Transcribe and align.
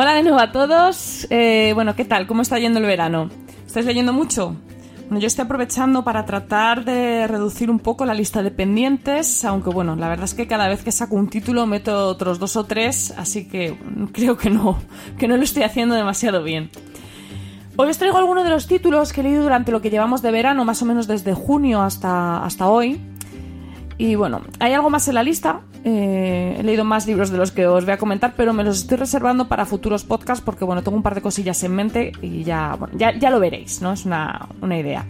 Hola 0.00 0.14
de 0.14 0.22
nuevo 0.22 0.38
a 0.38 0.52
todos. 0.52 1.26
Eh, 1.28 1.72
bueno, 1.74 1.96
¿qué 1.96 2.04
tal? 2.04 2.28
¿Cómo 2.28 2.42
está 2.42 2.56
yendo 2.60 2.78
el 2.78 2.86
verano? 2.86 3.30
¿Estáis 3.66 3.84
leyendo 3.84 4.12
mucho? 4.12 4.54
Bueno, 5.08 5.18
yo 5.18 5.26
estoy 5.26 5.44
aprovechando 5.44 6.04
para 6.04 6.24
tratar 6.24 6.84
de 6.84 7.26
reducir 7.26 7.68
un 7.68 7.80
poco 7.80 8.06
la 8.06 8.14
lista 8.14 8.44
de 8.44 8.52
pendientes, 8.52 9.44
aunque 9.44 9.70
bueno, 9.70 9.96
la 9.96 10.08
verdad 10.08 10.26
es 10.26 10.34
que 10.34 10.46
cada 10.46 10.68
vez 10.68 10.84
que 10.84 10.92
saco 10.92 11.16
un 11.16 11.28
título 11.28 11.66
meto 11.66 12.06
otros 12.06 12.38
dos 12.38 12.54
o 12.54 12.62
tres, 12.62 13.12
así 13.16 13.48
que 13.48 13.76
creo 14.12 14.36
que 14.36 14.50
no, 14.50 14.78
que 15.18 15.26
no 15.26 15.36
lo 15.36 15.42
estoy 15.42 15.64
haciendo 15.64 15.96
demasiado 15.96 16.44
bien. 16.44 16.70
Hoy 17.74 17.88
os 17.88 17.98
traigo 17.98 18.18
algunos 18.18 18.44
de 18.44 18.50
los 18.50 18.68
títulos 18.68 19.12
que 19.12 19.22
he 19.22 19.24
leído 19.24 19.42
durante 19.42 19.72
lo 19.72 19.82
que 19.82 19.90
llevamos 19.90 20.22
de 20.22 20.30
verano, 20.30 20.64
más 20.64 20.80
o 20.80 20.84
menos 20.84 21.08
desde 21.08 21.34
junio 21.34 21.82
hasta, 21.82 22.44
hasta 22.44 22.68
hoy. 22.68 23.00
Y 23.98 24.14
bueno, 24.14 24.42
hay 24.60 24.72
algo 24.72 24.90
más 24.90 25.08
en 25.08 25.14
la 25.14 25.24
lista. 25.24 25.60
Eh, 25.84 26.56
he 26.58 26.62
leído 26.62 26.84
más 26.84 27.06
libros 27.06 27.30
de 27.30 27.38
los 27.38 27.50
que 27.50 27.66
os 27.66 27.84
voy 27.84 27.94
a 27.94 27.98
comentar, 27.98 28.34
pero 28.36 28.52
me 28.52 28.62
los 28.62 28.78
estoy 28.78 28.96
reservando 28.96 29.48
para 29.48 29.66
futuros 29.66 30.04
podcasts 30.04 30.42
porque 30.42 30.64
bueno, 30.64 30.82
tengo 30.82 30.96
un 30.96 31.02
par 31.02 31.16
de 31.16 31.20
cosillas 31.20 31.62
en 31.64 31.74
mente 31.74 32.12
y 32.22 32.44
ya, 32.44 32.78
ya, 32.94 33.18
ya, 33.18 33.30
lo 33.30 33.40
veréis, 33.40 33.82
¿no? 33.82 33.92
Es 33.92 34.06
una, 34.06 34.48
una 34.62 34.78
idea. 34.78 35.04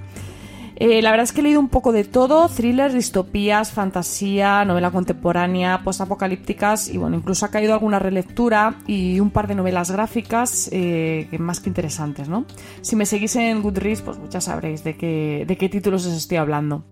Eh, 0.77 1.03
la 1.03 1.11
verdad 1.11 1.25
es 1.25 1.33
que 1.33 1.41
he 1.41 1.42
leído 1.42 1.61
un 1.61 1.69
poco 1.69 1.92
de 1.92 2.05
todo, 2.05 2.48
thrillers, 2.48 2.95
distopías, 2.95 3.72
fantasía, 3.72 4.64
novela 4.64 4.91
contemporánea, 4.91 5.83
postapocalípticas 5.83 6.89
y 6.89 6.98
bueno, 6.98 7.17
incluso 7.17 7.45
ha 7.45 7.50
caído 7.50 7.75
alguna 7.75 7.98
relectura 7.98 8.77
y 8.86 9.19
un 9.19 9.30
par 9.30 9.48
de 9.48 9.56
novelas 9.56 9.91
gráficas 9.91 10.70
eh, 10.73 11.28
más 11.39 11.61
que 11.61 11.69
interesantes, 11.69 12.28
¿no? 12.28 12.47
Si 12.80 12.95
me 12.95 13.06
seguís 13.06 13.34
en 13.36 13.61
Goodreads, 13.61 14.02
pues 14.02 14.19
ya 14.30 14.41
sabréis 14.41 14.84
de 14.84 14.97
qué, 14.97 15.45
de 15.47 15.56
qué 15.58 15.69
títulos 15.69 16.06
os 16.06 16.14
estoy 16.14 16.39
hablando. 16.39 16.84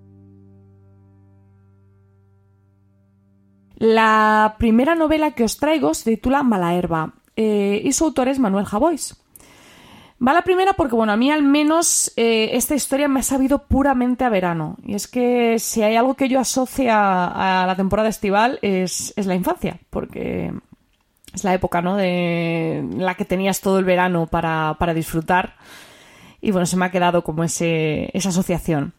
La 3.77 4.57
primera 4.59 4.95
novela 4.95 5.33
que 5.33 5.45
os 5.45 5.59
traigo 5.59 5.93
se 5.93 6.17
titula 6.17 6.43
Malaherba 6.43 7.13
eh, 7.37 7.83
y 7.85 7.93
su 7.93 8.05
autor 8.05 8.29
es 8.29 8.39
Manuel 8.39 8.65
Javois. 8.65 9.17
Va 10.27 10.33
la 10.33 10.43
primera 10.43 10.73
porque, 10.73 10.95
bueno, 10.95 11.13
a 11.13 11.17
mí 11.19 11.31
al 11.31 11.43
menos 11.43 12.11
eh, 12.17 12.51
esta 12.55 12.75
historia 12.75 13.07
me 13.07 13.21
ha 13.21 13.23
sabido 13.23 13.65
puramente 13.65 14.25
a 14.25 14.31
verano. 14.31 14.79
Y 14.83 14.95
es 14.95 15.09
que 15.09 15.59
si 15.59 15.83
hay 15.83 15.95
algo 15.97 16.15
que 16.15 16.31
yo 16.31 16.41
asocio 16.41 16.91
a, 16.91 17.65
la 17.67 17.77
temporada 17.77 18.09
estival 18.09 18.59
es, 18.63 19.13
la 19.17 19.35
infancia, 19.35 19.79
porque 19.91 20.55
es 21.35 21.45
la 21.45 21.53
época, 21.53 21.83
¿no? 21.83 21.97
De 21.97 22.83
la 22.97 23.15
que 23.15 23.27
tenías 23.27 23.61
todo 23.61 23.79
el 23.79 23.85
verano 23.85 24.27
para, 24.27 24.95
disfrutar. 24.95 25.57
Y 26.41 26.51
bueno, 26.51 26.65
se 26.65 26.79
me 26.79 26.87
ha 26.87 26.91
quedado 26.91 27.23
como 27.23 27.45
ese, 27.45 28.09
esa 28.15 28.31
asociación. 28.31 28.95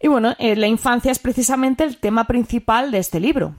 Y 0.00 0.08
bueno, 0.08 0.34
eh, 0.38 0.56
la 0.56 0.66
infancia 0.66 1.12
es 1.12 1.18
precisamente 1.18 1.84
el 1.84 1.98
tema 1.98 2.26
principal 2.26 2.90
de 2.90 2.98
este 2.98 3.20
libro. 3.20 3.54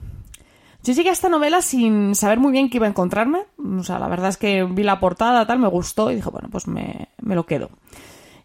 Yo 0.84 0.92
llegué 0.92 1.08
a 1.08 1.12
esta 1.12 1.30
novela 1.30 1.62
sin 1.62 2.14
saber 2.14 2.38
muy 2.38 2.52
bien 2.52 2.68
qué 2.68 2.76
iba 2.76 2.86
a 2.86 2.90
encontrarme. 2.90 3.46
O 3.78 3.82
sea, 3.82 3.98
la 3.98 4.06
verdad 4.06 4.28
es 4.28 4.36
que 4.36 4.64
vi 4.64 4.82
la 4.82 5.00
portada, 5.00 5.46
tal, 5.46 5.58
me 5.58 5.68
gustó 5.68 6.10
y 6.10 6.16
dije, 6.16 6.28
bueno, 6.28 6.48
pues 6.52 6.66
me, 6.66 7.08
lo 7.22 7.46
quedo. 7.46 7.70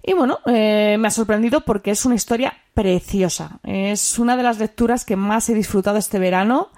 Y 0.01 0.13
bueno, 0.13 0.39
eh, 0.45 0.95
me 0.97 1.09
ha 1.09 1.11
sorprendido 1.11 1.65
porque 1.65 1.91
es 1.91 2.05
una 2.05 2.15
historia 2.15 2.53
preciosa. 2.73 3.59
Es 3.63 4.19
una 4.19 4.37
de 4.37 4.43
las 4.43 4.57
lecturas 4.57 5.03
que 5.03 5.17
más 5.17 5.49
he 5.49 5.53
disfrutado 5.53 5.97
este 5.97 6.17
verano. 6.17 6.69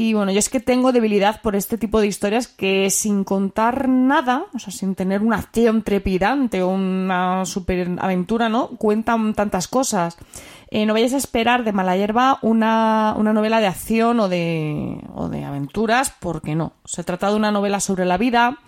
Y 0.00 0.14
bueno, 0.14 0.30
yo 0.30 0.38
es 0.38 0.48
que 0.48 0.60
tengo 0.60 0.92
debilidad 0.92 1.42
por 1.42 1.56
este 1.56 1.76
tipo 1.76 2.00
de 2.00 2.06
historias 2.06 2.46
que 2.46 2.88
sin 2.88 3.24
contar 3.24 3.88
nada, 3.88 4.44
o 4.54 4.60
sea, 4.60 4.72
sin 4.72 4.94
tener 4.94 5.22
una 5.22 5.38
acción 5.38 5.82
trepidante 5.82 6.62
o 6.62 6.68
una 6.68 7.44
superaventura, 7.44 8.48
¿no? 8.48 8.68
Cuentan 8.68 9.34
tantas 9.34 9.66
cosas. 9.66 10.16
Eh, 10.70 10.86
no 10.86 10.92
vayáis 10.92 11.14
a 11.14 11.16
esperar 11.16 11.64
de 11.64 11.72
mala 11.72 11.96
hierba 11.96 12.38
una, 12.42 13.12
novela 13.14 13.58
de 13.58 13.66
acción 13.66 14.20
o 14.20 14.28
de, 14.28 15.00
o 15.16 15.28
de 15.28 15.44
aventuras, 15.44 16.14
porque 16.20 16.54
no. 16.54 16.74
Se 16.84 17.02
trata 17.02 17.30
de 17.30 17.34
una 17.34 17.50
novela 17.50 17.80
sobre 17.80 18.04
la 18.04 18.18
vida, 18.18 18.60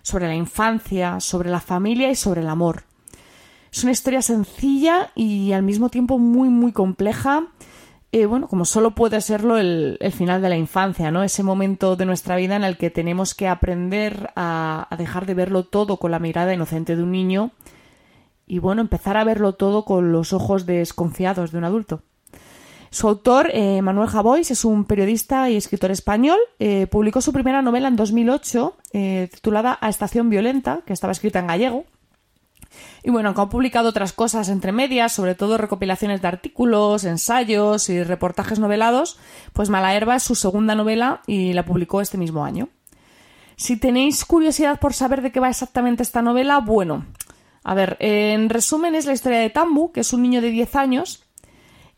sobre 0.00 0.26
la 0.26 0.36
infancia, 0.36 1.20
sobre 1.20 1.50
la 1.50 1.60
familia 1.60 2.10
y 2.10 2.14
sobre 2.14 2.40
el 2.40 2.48
amor. 2.48 2.84
Es 3.70 3.82
una 3.82 3.92
historia 3.92 4.22
sencilla 4.22 5.10
y 5.14 5.52
al 5.52 5.64
mismo 5.64 5.90
tiempo 5.90 6.18
muy, 6.18 6.48
muy 6.48 6.72
compleja. 6.72 7.48
Eh, 8.10 8.24
bueno, 8.24 8.48
como 8.48 8.64
solo 8.64 8.92
puede 8.94 9.20
serlo 9.20 9.58
el, 9.58 9.98
final 10.12 10.40
de 10.40 10.48
la 10.48 10.56
infancia, 10.56 11.10
¿no? 11.10 11.22
Ese 11.22 11.42
momento 11.42 11.94
de 11.94 12.06
nuestra 12.06 12.36
vida 12.36 12.56
en 12.56 12.64
el 12.64 12.78
que 12.78 12.88
tenemos 12.88 13.34
que 13.34 13.48
aprender 13.48 14.30
a, 14.34 14.88
dejar 14.96 15.26
de 15.26 15.34
verlo 15.34 15.64
todo 15.64 15.98
con 15.98 16.10
la 16.10 16.18
mirada 16.18 16.54
inocente 16.54 16.96
de 16.96 17.02
un 17.02 17.12
niño 17.12 17.50
y 18.46 18.60
bueno, 18.60 18.80
empezar 18.80 19.18
a 19.18 19.24
verlo 19.24 19.54
todo 19.56 19.84
con 19.84 20.10
los 20.10 20.32
ojos 20.32 20.64
desconfiados 20.64 21.52
de 21.52 21.58
un 21.58 21.64
adulto. 21.64 22.02
Su 22.90 23.08
autor, 23.08 23.50
eh, 23.52 23.82
Manuel 23.82 24.08
Javois, 24.08 24.50
es 24.50 24.64
un 24.64 24.86
periodista 24.86 25.50
y 25.50 25.56
escritor 25.56 25.90
español. 25.90 26.38
Eh, 26.58 26.86
publicó 26.86 27.20
su 27.20 27.34
primera 27.34 27.60
novela 27.60 27.88
en 27.88 27.96
2008, 27.96 28.76
eh, 28.94 29.28
titulada 29.34 29.76
A 29.82 29.90
Estación 29.90 30.30
Violenta, 30.30 30.80
que 30.86 30.94
estaba 30.94 31.12
escrita 31.12 31.40
en 31.40 31.48
gallego. 31.48 31.84
Y 33.02 33.10
bueno, 33.10 33.28
aunque 33.28 33.42
ha 33.42 33.46
publicado 33.46 33.88
otras 33.88 34.12
cosas 34.12 34.48
entre 34.48 34.72
medias, 34.72 35.12
sobre 35.12 35.34
todo 35.34 35.58
recopilaciones 35.58 36.20
de 36.22 36.28
artículos, 36.28 37.04
ensayos 37.04 37.88
y 37.88 38.02
reportajes 38.02 38.58
novelados, 38.58 39.18
pues 39.52 39.70
Malaherba 39.70 40.16
es 40.16 40.22
su 40.22 40.34
segunda 40.34 40.74
novela 40.74 41.22
y 41.26 41.52
la 41.52 41.64
publicó 41.64 42.00
este 42.00 42.18
mismo 42.18 42.44
año. 42.44 42.68
Si 43.56 43.76
tenéis 43.76 44.24
curiosidad 44.24 44.78
por 44.78 44.94
saber 44.94 45.22
de 45.22 45.32
qué 45.32 45.40
va 45.40 45.48
exactamente 45.48 46.02
esta 46.02 46.22
novela, 46.22 46.60
bueno, 46.60 47.06
a 47.64 47.74
ver, 47.74 47.96
en 48.00 48.50
resumen 48.50 48.94
es 48.94 49.06
la 49.06 49.12
historia 49.12 49.40
de 49.40 49.50
Tambu, 49.50 49.92
que 49.92 50.00
es 50.00 50.12
un 50.12 50.22
niño 50.22 50.40
de 50.40 50.50
10 50.50 50.76
años, 50.76 51.24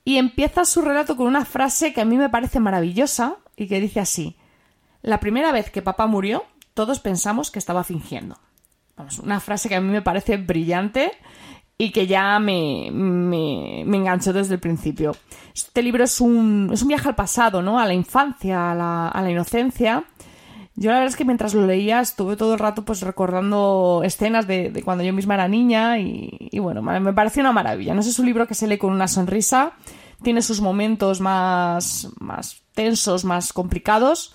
y 0.05 0.17
empieza 0.17 0.65
su 0.65 0.81
relato 0.81 1.17
con 1.17 1.27
una 1.27 1.45
frase 1.45 1.93
que 1.93 2.01
a 2.01 2.05
mí 2.05 2.17
me 2.17 2.31
parece 2.31 2.61
maravillosa 2.61 3.37
y 3.57 3.69
que 3.69 3.81
dice 3.81 4.01
así, 4.01 4.37
la 5.03 5.21
primera 5.21 5.53
vez 5.53 5.71
que 5.71 5.83
papá 5.83 6.07
murió, 6.07 6.45
todos 6.75 7.01
pensamos 7.01 7.51
que 7.51 7.59
estaba 7.59 7.85
fingiendo. 7.85 8.39
Vamos, 9.01 9.19
una 9.19 9.41
frase 9.41 9.69
que 9.69 9.77
a 9.77 9.81
mí 9.81 9.91
me 9.91 10.03
parece 10.03 10.37
brillante 10.37 11.13
y 11.77 11.91
que 11.91 12.07
ya 12.07 12.39
me, 12.39 12.91
me, 12.93 13.81
enganchó 13.83 14.33
desde 14.33 14.55
el 14.55 14.61
principio. 14.61 15.17
Este 15.55 15.83
libro 15.83 16.05
es 16.05 16.21
un, 16.21 16.71
es 16.73 16.83
un 16.83 16.89
viaje 16.89 17.09
al 17.09 17.15
pasado, 17.15 17.63
¿no? 17.63 17.79
A 17.79 17.87
la 17.87 17.95
infancia, 17.95 18.73
a 18.73 18.75
la, 18.75 19.09
a 19.09 19.23
la 19.23 19.31
inocencia 19.31 20.05
yo 20.81 20.89
la 20.89 20.97
verdad 20.97 21.11
es 21.11 21.17
que 21.17 21.27
mientras 21.27 21.53
lo 21.53 21.67
leía 21.67 22.01
estuve 22.01 22.37
todo 22.37 22.55
el 22.55 22.59
rato 22.59 22.87
pues 22.87 23.03
recordando 23.03 24.01
escenas 24.03 24.47
de, 24.47 24.81
cuando 24.83 25.05
yo 25.05 25.13
misma 25.13 25.35
era 25.35 25.47
niña 25.47 25.99
y, 25.99 26.59
bueno, 26.59 26.81
me 26.81 27.13
pareció 27.13 27.43
una 27.43 27.53
maravilla. 27.53 27.93
No 27.93 28.01
es 28.01 28.19
un 28.19 28.25
libro 28.25 28.47
que 28.47 28.55
se 28.55 28.67
lee 28.67 28.79
con 28.79 28.91
una 28.91 29.07
sonrisa, 29.07 29.73
tiene 30.23 30.41
sus 30.41 30.63
momentos 30.63 31.21
más, 31.21 32.09
más 32.19 32.63
tensos, 32.75 33.27
más 33.27 33.53
complicados, 33.53 34.33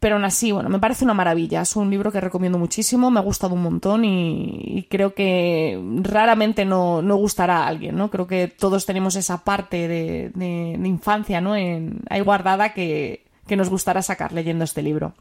pero 0.00 0.16
aún 0.16 0.24
así, 0.24 0.50
bueno, 0.50 0.70
me 0.70 0.78
parece 0.78 1.04
una 1.04 1.14
maravilla. 1.14 1.60
Es 1.60 1.76
un 1.76 1.90
libro 1.90 2.10
que 2.10 2.20
recomiendo 2.20 2.58
muchísimo, 2.58 3.10
me 3.10 3.20
ha 3.20 3.22
gustado 3.22 3.54
un 3.54 3.62
montón 3.62 4.04
y, 4.04 4.86
creo 4.90 5.14
que 5.14 5.78
raramente 6.02 6.64
no, 6.64 7.02
no, 7.02 7.16
gustará 7.16 7.64
a 7.64 7.68
alguien, 7.68 7.96
¿no? 7.96 8.10
Creo 8.10 8.26
que 8.26 8.48
todos 8.48 8.86
tenemos 8.86 9.14
esa 9.14 9.44
parte 9.44 9.86
de, 9.86 10.30
de, 10.34 10.88
infancia, 10.88 11.40
¿no? 11.42 11.52
Ahí 11.52 12.20
guardada 12.24 12.72
que, 12.72 13.26
que 13.46 13.56
nos 13.56 13.68
gustará 13.68 14.00
sacar 14.00 14.32
leyendo 14.32 14.64
este 14.64 14.82
libro. 14.82 15.14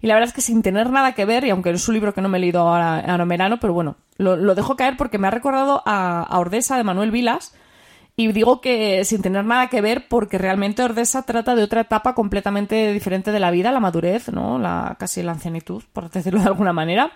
Y 0.00 0.08
la 0.08 0.14
verdad 0.14 0.28
es 0.28 0.34
que 0.34 0.40
sin 0.40 0.62
tener 0.62 0.90
nada 0.90 1.12
que 1.12 1.24
ver, 1.24 1.44
y 1.44 1.50
aunque 1.50 1.70
es 1.70 1.88
un 1.88 1.94
libro 1.94 2.12
que 2.14 2.20
no 2.20 2.28
me 2.28 2.38
he 2.38 2.40
leído 2.40 2.60
ahora, 2.60 3.00
en 3.00 3.28
verano, 3.28 3.58
pero 3.60 3.72
bueno, 3.72 3.96
lo, 4.18 4.54
dejo 4.54 4.76
caer 4.76 4.96
porque 4.96 5.18
me 5.18 5.28
ha 5.28 5.30
recordado 5.30 5.82
a, 5.86 6.26
Ordesa 6.38 6.76
de 6.76 6.84
Manuel 6.84 7.10
Vilas. 7.10 7.54
Y 8.18 8.32
digo 8.32 8.62
que 8.62 9.04
sin 9.04 9.20
tener 9.20 9.44
nada 9.44 9.68
que 9.68 9.82
ver 9.82 10.08
porque 10.08 10.38
realmente 10.38 10.82
Ordesa 10.82 11.22
trata 11.24 11.54
de 11.54 11.62
otra 11.62 11.82
etapa 11.82 12.14
completamente 12.14 12.92
diferente 12.92 13.30
de 13.30 13.40
la 13.40 13.50
vida, 13.50 13.72
la 13.72 13.80
madurez, 13.80 14.32
¿no? 14.32 14.58
La, 14.58 14.96
casi 14.98 15.22
la 15.22 15.32
ancianitud, 15.32 15.82
por 15.92 16.10
decirlo 16.10 16.40
de 16.40 16.46
alguna 16.46 16.72
manera. 16.72 17.12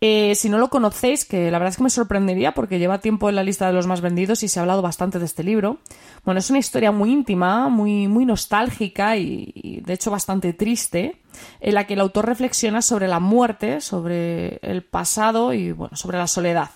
Eh, 0.00 0.36
si 0.36 0.48
no 0.48 0.58
lo 0.58 0.70
conocéis, 0.70 1.24
que 1.24 1.50
la 1.50 1.58
verdad 1.58 1.70
es 1.70 1.76
que 1.76 1.82
me 1.82 1.90
sorprendería 1.90 2.54
porque 2.54 2.78
lleva 2.78 3.00
tiempo 3.00 3.28
en 3.28 3.34
la 3.34 3.42
lista 3.42 3.66
de 3.66 3.72
los 3.72 3.88
más 3.88 4.00
vendidos 4.00 4.44
y 4.44 4.48
se 4.48 4.60
ha 4.60 4.62
hablado 4.62 4.80
bastante 4.80 5.18
de 5.18 5.24
este 5.24 5.42
libro. 5.42 5.78
Bueno, 6.24 6.38
es 6.38 6.50
una 6.50 6.60
historia 6.60 6.92
muy 6.92 7.10
íntima, 7.10 7.68
muy, 7.68 8.06
muy 8.06 8.24
nostálgica 8.24 9.16
y, 9.16 9.82
de 9.84 9.92
hecho 9.92 10.12
bastante 10.12 10.52
triste, 10.52 11.20
en 11.58 11.74
la 11.74 11.84
que 11.84 11.94
el 11.94 12.00
autor 12.00 12.26
reflexiona 12.26 12.80
sobre 12.80 13.08
la 13.08 13.18
muerte, 13.18 13.80
sobre 13.80 14.58
el 14.62 14.84
pasado 14.84 15.52
y 15.52 15.72
bueno, 15.72 15.96
sobre 15.96 16.18
la 16.18 16.28
soledad. 16.28 16.70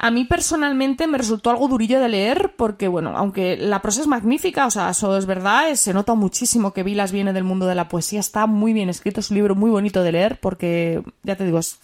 A 0.00 0.12
mí 0.12 0.24
personalmente 0.24 1.08
me 1.08 1.18
resultó 1.18 1.50
algo 1.50 1.66
durillo 1.66 1.98
de 1.98 2.08
leer 2.08 2.54
porque, 2.56 2.86
bueno, 2.86 3.14
aunque 3.16 3.56
la 3.56 3.82
prosa 3.82 4.00
es 4.00 4.06
magnífica, 4.06 4.66
o 4.66 4.70
sea, 4.70 4.90
eso 4.90 5.16
es 5.16 5.26
verdad, 5.26 5.74
se 5.74 5.92
nota 5.92 6.14
muchísimo 6.14 6.72
que 6.72 6.84
Vilas 6.84 7.10
viene 7.10 7.32
del 7.32 7.42
mundo 7.42 7.66
de 7.66 7.74
la 7.74 7.88
poesía, 7.88 8.20
está 8.20 8.46
muy 8.46 8.72
bien 8.72 8.88
escrito, 8.88 9.18
es 9.18 9.30
un 9.30 9.38
libro 9.38 9.56
muy 9.56 9.70
bonito 9.70 10.04
de 10.04 10.12
leer 10.12 10.38
porque, 10.40 11.02
ya 11.24 11.34
te 11.34 11.44
digo, 11.44 11.58
es, 11.58 11.78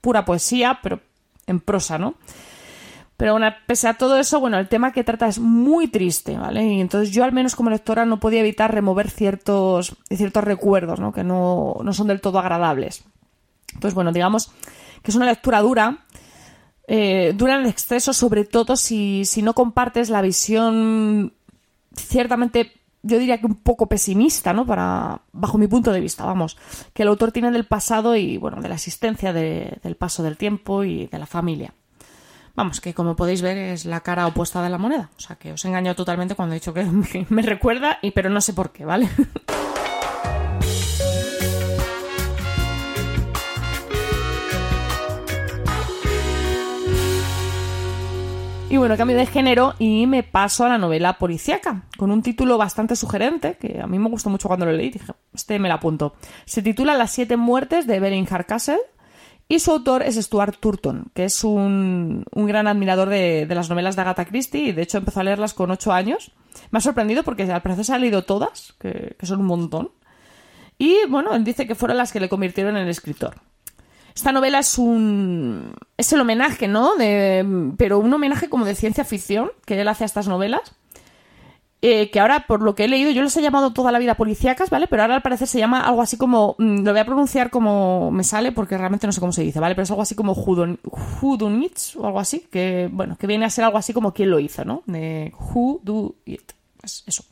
pura 0.00 0.24
poesía, 0.24 0.78
pero 0.80 1.00
en 1.48 1.58
prosa, 1.58 1.98
¿no? 1.98 2.14
Pero 3.16 3.32
bueno, 3.32 3.48
pese 3.66 3.88
a 3.88 3.94
todo 3.94 4.16
eso, 4.16 4.38
bueno, 4.38 4.58
el 4.58 4.68
tema 4.68 4.92
que 4.92 5.02
trata 5.02 5.26
es 5.26 5.40
muy 5.40 5.88
triste, 5.88 6.36
¿vale? 6.36 6.64
Y 6.64 6.80
entonces 6.80 7.12
yo 7.12 7.24
al 7.24 7.32
menos 7.32 7.56
como 7.56 7.70
lectora 7.70 8.04
no 8.04 8.20
podía 8.20 8.40
evitar 8.40 8.72
remover 8.72 9.10
ciertos, 9.10 9.96
ciertos 10.08 10.44
recuerdos, 10.44 11.00
¿no? 11.00 11.12
Que 11.12 11.24
no, 11.24 11.76
no 11.82 11.92
son 11.92 12.06
del 12.06 12.20
todo 12.20 12.38
agradables. 12.38 13.02
Entonces, 13.72 13.94
bueno, 13.94 14.12
digamos 14.12 14.52
que 15.02 15.10
es 15.10 15.16
una 15.16 15.26
lectura 15.26 15.60
dura, 15.60 16.04
eh, 16.86 17.32
duran 17.34 17.62
en 17.62 17.66
exceso, 17.66 18.12
sobre 18.12 18.44
todo 18.44 18.76
si, 18.76 19.24
si 19.24 19.42
no 19.42 19.54
compartes 19.54 20.10
la 20.10 20.22
visión 20.22 21.32
ciertamente 21.96 22.72
yo 23.04 23.18
diría 23.18 23.38
que 23.38 23.46
un 23.46 23.56
poco 23.56 23.86
pesimista, 23.86 24.52
¿no? 24.52 24.66
Para, 24.66 25.20
bajo 25.32 25.58
mi 25.58 25.66
punto 25.66 25.92
de 25.92 26.00
vista, 26.00 26.24
vamos, 26.24 26.56
que 26.94 27.02
el 27.02 27.08
autor 27.08 27.32
tiene 27.32 27.50
del 27.50 27.66
pasado 27.66 28.16
y, 28.16 28.38
bueno, 28.38 28.62
de 28.62 28.68
la 28.68 28.76
existencia 28.76 29.32
del 29.32 29.96
paso 29.98 30.22
del 30.22 30.38
tiempo 30.38 30.84
y 30.84 31.06
de 31.06 31.18
la 31.18 31.26
familia. 31.26 31.74
Vamos, 32.56 32.80
que 32.80 32.94
como 32.94 33.14
podéis 33.14 33.42
ver 33.42 33.58
es 33.58 33.84
la 33.84 34.00
cara 34.00 34.26
opuesta 34.26 34.62
de 34.62 34.70
la 34.70 34.78
moneda. 34.78 35.10
O 35.18 35.20
sea, 35.20 35.36
que 35.36 35.52
os 35.52 35.64
he 35.64 35.68
engañado 35.68 35.96
totalmente 35.96 36.34
cuando 36.34 36.54
he 36.54 36.60
dicho 36.60 36.72
que 36.72 36.84
me 37.28 37.42
recuerda, 37.42 37.98
y, 38.00 38.12
pero 38.12 38.30
no 38.30 38.40
sé 38.40 38.54
por 38.54 38.72
qué, 38.72 38.86
¿vale? 38.86 39.08
Y 48.74 48.76
bueno, 48.76 48.96
cambio 48.96 49.16
de 49.16 49.26
género 49.26 49.74
y 49.78 50.08
me 50.08 50.24
paso 50.24 50.64
a 50.64 50.68
la 50.68 50.78
novela 50.78 51.16
policíaca, 51.16 51.84
con 51.96 52.10
un 52.10 52.22
título 52.24 52.58
bastante 52.58 52.96
sugerente, 52.96 53.56
que 53.56 53.80
a 53.80 53.86
mí 53.86 54.00
me 54.00 54.08
gustó 54.08 54.30
mucho 54.30 54.48
cuando 54.48 54.66
lo 54.66 54.72
leí, 54.72 54.90
dije, 54.90 55.12
este 55.32 55.60
me 55.60 55.68
la 55.68 55.74
apunto. 55.74 56.16
Se 56.44 56.60
titula 56.60 56.96
Las 56.96 57.12
siete 57.12 57.36
muertes 57.36 57.86
de 57.86 57.94
Evelyn 57.94 58.26
Hardcastle 58.26 58.80
y 59.46 59.60
su 59.60 59.70
autor 59.70 60.02
es 60.02 60.16
Stuart 60.16 60.56
Turton, 60.58 61.12
que 61.14 61.24
es 61.24 61.44
un, 61.44 62.24
gran 62.34 62.66
admirador 62.66 63.10
de, 63.10 63.46
las 63.48 63.70
novelas 63.70 63.94
de 63.94 64.02
Agatha 64.02 64.24
Christie 64.24 64.64
y 64.64 64.72
de 64.72 64.82
hecho 64.82 64.98
empezó 64.98 65.20
a 65.20 65.22
leerlas 65.22 65.54
con 65.54 65.70
ocho 65.70 65.92
años. 65.92 66.32
Me 66.72 66.78
ha 66.78 66.82
sorprendido 66.82 67.22
porque 67.22 67.44
al 67.44 67.62
parecer 67.62 67.84
se 67.84 67.94
ha 67.94 67.98
leído 67.98 68.22
todas, 68.22 68.74
que, 68.80 69.14
que 69.16 69.26
son 69.26 69.38
un 69.38 69.46
montón. 69.46 69.92
Y 70.78 70.96
bueno, 71.08 71.32
él 71.36 71.44
dice 71.44 71.68
que 71.68 71.76
fueron 71.76 71.96
las 71.96 72.10
que 72.10 72.18
le 72.18 72.28
convirtieron 72.28 72.76
en 72.76 72.88
escritor. 72.88 73.36
Esta 74.14 74.30
novela 74.30 74.60
es 74.60 74.78
un. 74.78 75.74
es 75.96 76.12
el 76.12 76.20
homenaje, 76.20 76.68
¿no? 76.68 76.94
De, 76.96 77.72
pero 77.76 77.98
un 77.98 78.12
homenaje 78.12 78.48
como 78.48 78.64
de 78.64 78.74
ciencia 78.74 79.04
ficción 79.04 79.50
que 79.66 79.80
él 79.80 79.88
hace 79.88 80.04
a 80.04 80.06
estas 80.06 80.28
novelas. 80.28 80.74
Eh, 81.86 82.10
que 82.10 82.18
ahora, 82.18 82.46
por 82.46 82.62
lo 82.62 82.74
que 82.74 82.84
he 82.84 82.88
leído, 82.88 83.10
yo 83.10 83.22
les 83.22 83.36
he 83.36 83.42
llamado 83.42 83.74
toda 83.74 83.92
la 83.92 83.98
vida 83.98 84.14
policíacas, 84.14 84.70
¿vale? 84.70 84.86
Pero 84.86 85.02
ahora 85.02 85.16
al 85.16 85.22
parecer 85.22 85.46
se 85.48 85.58
llama 85.58 85.80
algo 85.80 86.00
así 86.00 86.16
como. 86.16 86.54
Mm, 86.58 86.82
lo 86.82 86.92
voy 86.92 87.00
a 87.00 87.04
pronunciar 87.04 87.50
como 87.50 88.10
me 88.10 88.24
sale 88.24 88.52
porque 88.52 88.78
realmente 88.78 89.06
no 89.06 89.12
sé 89.12 89.20
cómo 89.20 89.32
se 89.32 89.42
dice, 89.42 89.60
¿vale? 89.60 89.74
Pero 89.74 89.82
es 89.82 89.90
algo 89.90 90.00
así 90.00 90.14
como 90.14 90.32
Whodunit 90.32 91.78
o 91.98 92.06
algo 92.06 92.20
así, 92.20 92.46
que, 92.50 92.88
bueno, 92.90 93.16
que 93.16 93.26
viene 93.26 93.44
a 93.44 93.50
ser 93.50 93.64
algo 93.64 93.76
así 93.76 93.92
como 93.92 94.14
quién 94.14 94.30
lo 94.30 94.38
hizo, 94.38 94.64
¿no? 94.64 94.82
De 94.86 95.34
Who 95.38 95.80
Do 95.82 96.14
It. 96.24 96.52
Pues 96.80 97.02
eso. 97.06 97.24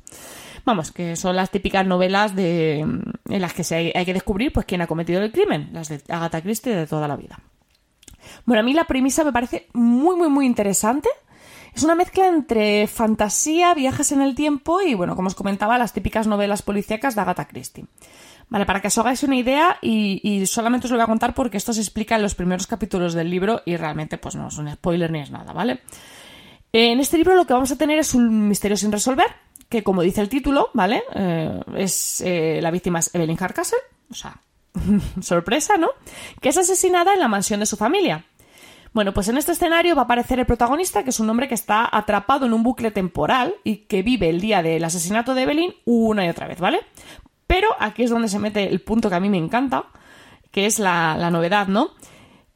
Vamos, 0.65 0.93
que 0.93 1.17
son 1.17 1.35
las 1.35 1.51
típicas 1.51 1.87
novelas 1.87 2.37
de, 2.37 2.81
en 2.81 3.41
las 3.41 3.53
que 3.53 3.75
hay, 3.75 4.05
que 4.05 4.15
descubrir 4.15 4.53
pues 4.53 4.67
quién 4.67 4.81
ha 4.81 4.87
cometido 4.87 5.21
el 5.21 5.33
crimen, 5.33 5.71
las 5.73 5.89
de 5.89 6.01
Agatha 6.09 6.41
Christie 6.41 6.75
de 6.75 6.87
toda 6.87 7.09
la 7.09 7.17
vida. 7.17 7.41
Bueno, 8.45 8.61
a 8.61 8.63
mí 8.63 8.73
la 8.73 8.85
premisa 8.85 9.25
me 9.25 9.33
parece 9.33 9.67
muy, 9.73 10.15
muy, 10.17 10.29
muy 10.29 10.47
interesante. 10.47 11.09
Es 11.75 11.83
una 11.83 11.95
mezcla 11.95 12.29
entre 12.29 12.87
fantasía, 12.87 13.75
viajes 13.75 14.13
en 14.13 14.21
el 14.21 14.35
tiempo 14.35 14.81
y, 14.83 14.95
bueno, 14.95 15.17
como 15.17 15.29
os 15.29 15.35
comentaba, 15.35 15.79
las 15.79 15.93
típicas 15.93 16.27
novelas 16.27 16.63
policíacas 16.63 17.15
de 17.15 17.23
Agatha 17.23 17.49
Christie. 17.49 17.87
Vale, 18.49 18.67
para 18.67 18.81
que 18.81 18.89
os 18.89 18.99
hagáis 18.99 19.23
una 19.23 19.37
idea, 19.37 19.79
y, 19.81 20.21
y, 20.23 20.47
solamente 20.47 20.87
os 20.87 20.91
lo 20.91 20.99
voy 20.99 21.05
a 21.05 21.07
contar 21.07 21.35
porque 21.35 21.57
esto 21.57 21.73
se 21.73 21.81
explica 21.81 22.17
en 22.17 22.23
los 22.23 22.35
primeros 22.35 22.67
capítulos 22.67 23.15
del 23.15 23.31
libro 23.31 23.63
y 23.65 23.77
realmente 23.77 24.19
pues 24.19 24.35
no 24.37 24.49
es 24.49 24.59
un 24.59 24.71
spoiler 24.71 25.11
ni 25.11 25.21
es 25.21 25.31
nada, 25.31 25.55
¿vale? 25.55 25.81
En 26.75 27.01
este 27.01 27.17
libro 27.17 27.35
lo 27.35 27.47
que 27.47 27.53
vamos 27.53 27.71
a 27.71 27.77
tener 27.77 27.99
es 27.99 28.15
un 28.15 28.49
misterio 28.49 28.77
sin 28.77 28.93
resolver, 28.93 29.27
que 29.73 29.83
como 29.83 30.03
dice 30.03 30.21
el 30.21 30.29
título, 30.29 30.69
¿vale? 30.75 31.03
Eh, 31.15 31.61
es 31.77 32.21
eh, 32.21 32.61
la 32.61 32.71
víctima 32.71 32.99
es 32.99 33.13
Evelyn 33.15 33.39
Hardcastle, 33.39 33.79
o 34.11 34.15
sea, 34.15 34.39
sorpresa, 35.23 35.79
¿no? 35.79 35.89
Que 36.43 36.51
es 36.51 36.59
asesinada 36.59 37.15
en 37.15 37.21
la 37.21 37.29
mansión 37.29 37.59
de 37.61 37.65
su 37.65 37.79
familia. 37.79 38.27
Bueno, 38.93 39.15
pues 39.15 39.29
en 39.29 39.39
este 39.39 39.53
escenario 39.53 39.95
va 39.95 40.03
a 40.03 40.05
aparecer 40.05 40.39
el 40.39 40.45
protagonista, 40.45 41.05
que 41.05 41.09
es 41.09 41.21
un 41.21 41.31
hombre 41.31 41.49
que 41.49 41.55
está 41.55 41.89
atrapado 41.91 42.45
en 42.45 42.53
un 42.53 42.63
bucle 42.63 42.91
temporal 42.91 43.55
y 43.65 43.77
que 43.87 44.03
vive 44.03 44.29
el 44.29 44.43
día 44.43 44.63
del 44.63 44.85
asesinato 44.85 45.35
de 45.35 45.45
Evelyn 45.45 45.75
una 45.87 46.27
y 46.27 46.29
otra 46.29 46.47
vez, 46.47 46.61
¿vale? 46.61 46.81
Pero 47.47 47.69
aquí 47.79 48.03
es 48.03 48.11
donde 48.11 48.29
se 48.29 48.39
mete 48.39 48.69
el 48.69 48.83
punto 48.83 49.09
que 49.09 49.15
a 49.15 49.21
mí 49.21 49.31
me 49.31 49.39
encanta, 49.39 49.87
que 50.51 50.67
es 50.67 50.79
la, 50.79 51.17
la 51.17 51.31
novedad, 51.31 51.67
¿no? 51.67 51.93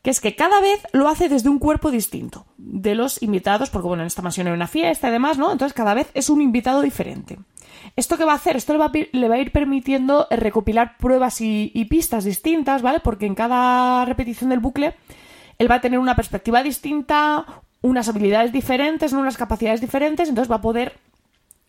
Que 0.06 0.10
es 0.10 0.20
que 0.20 0.36
cada 0.36 0.60
vez 0.60 0.86
lo 0.92 1.08
hace 1.08 1.28
desde 1.28 1.48
un 1.48 1.58
cuerpo 1.58 1.90
distinto 1.90 2.46
de 2.58 2.94
los 2.94 3.20
invitados, 3.24 3.70
porque 3.70 3.88
bueno, 3.88 4.04
en 4.04 4.06
esta 4.06 4.22
mansión 4.22 4.46
hay 4.46 4.52
una 4.52 4.68
fiesta 4.68 5.08
y 5.08 5.10
demás, 5.10 5.36
¿no? 5.36 5.50
Entonces 5.50 5.74
cada 5.74 5.94
vez 5.94 6.12
es 6.14 6.30
un 6.30 6.40
invitado 6.40 6.80
diferente. 6.80 7.38
¿Esto 7.96 8.16
qué 8.16 8.24
va 8.24 8.30
a 8.30 8.36
hacer? 8.36 8.54
Esto 8.54 8.72
le 8.72 8.78
va 9.28 9.34
a, 9.34 9.38
ir 9.40 9.50
permitiendo 9.50 10.28
recopilar 10.30 10.96
pruebas 10.96 11.40
y, 11.40 11.72
y, 11.74 11.86
pistas 11.86 12.22
distintas, 12.22 12.82
¿vale? 12.82 13.00
Porque 13.00 13.26
en 13.26 13.34
cada 13.34 14.04
repetición 14.04 14.50
del 14.50 14.60
bucle 14.60 14.94
él 15.58 15.68
va 15.68 15.74
a 15.74 15.80
tener 15.80 15.98
una 15.98 16.14
perspectiva 16.14 16.62
distinta, 16.62 17.44
unas 17.82 18.08
habilidades 18.08 18.52
diferentes, 18.52 19.12
unas 19.12 19.36
capacidades 19.36 19.80
diferentes, 19.80 20.28
entonces 20.28 20.48
va 20.48 20.58
a 20.58 20.60
poder 20.60 20.92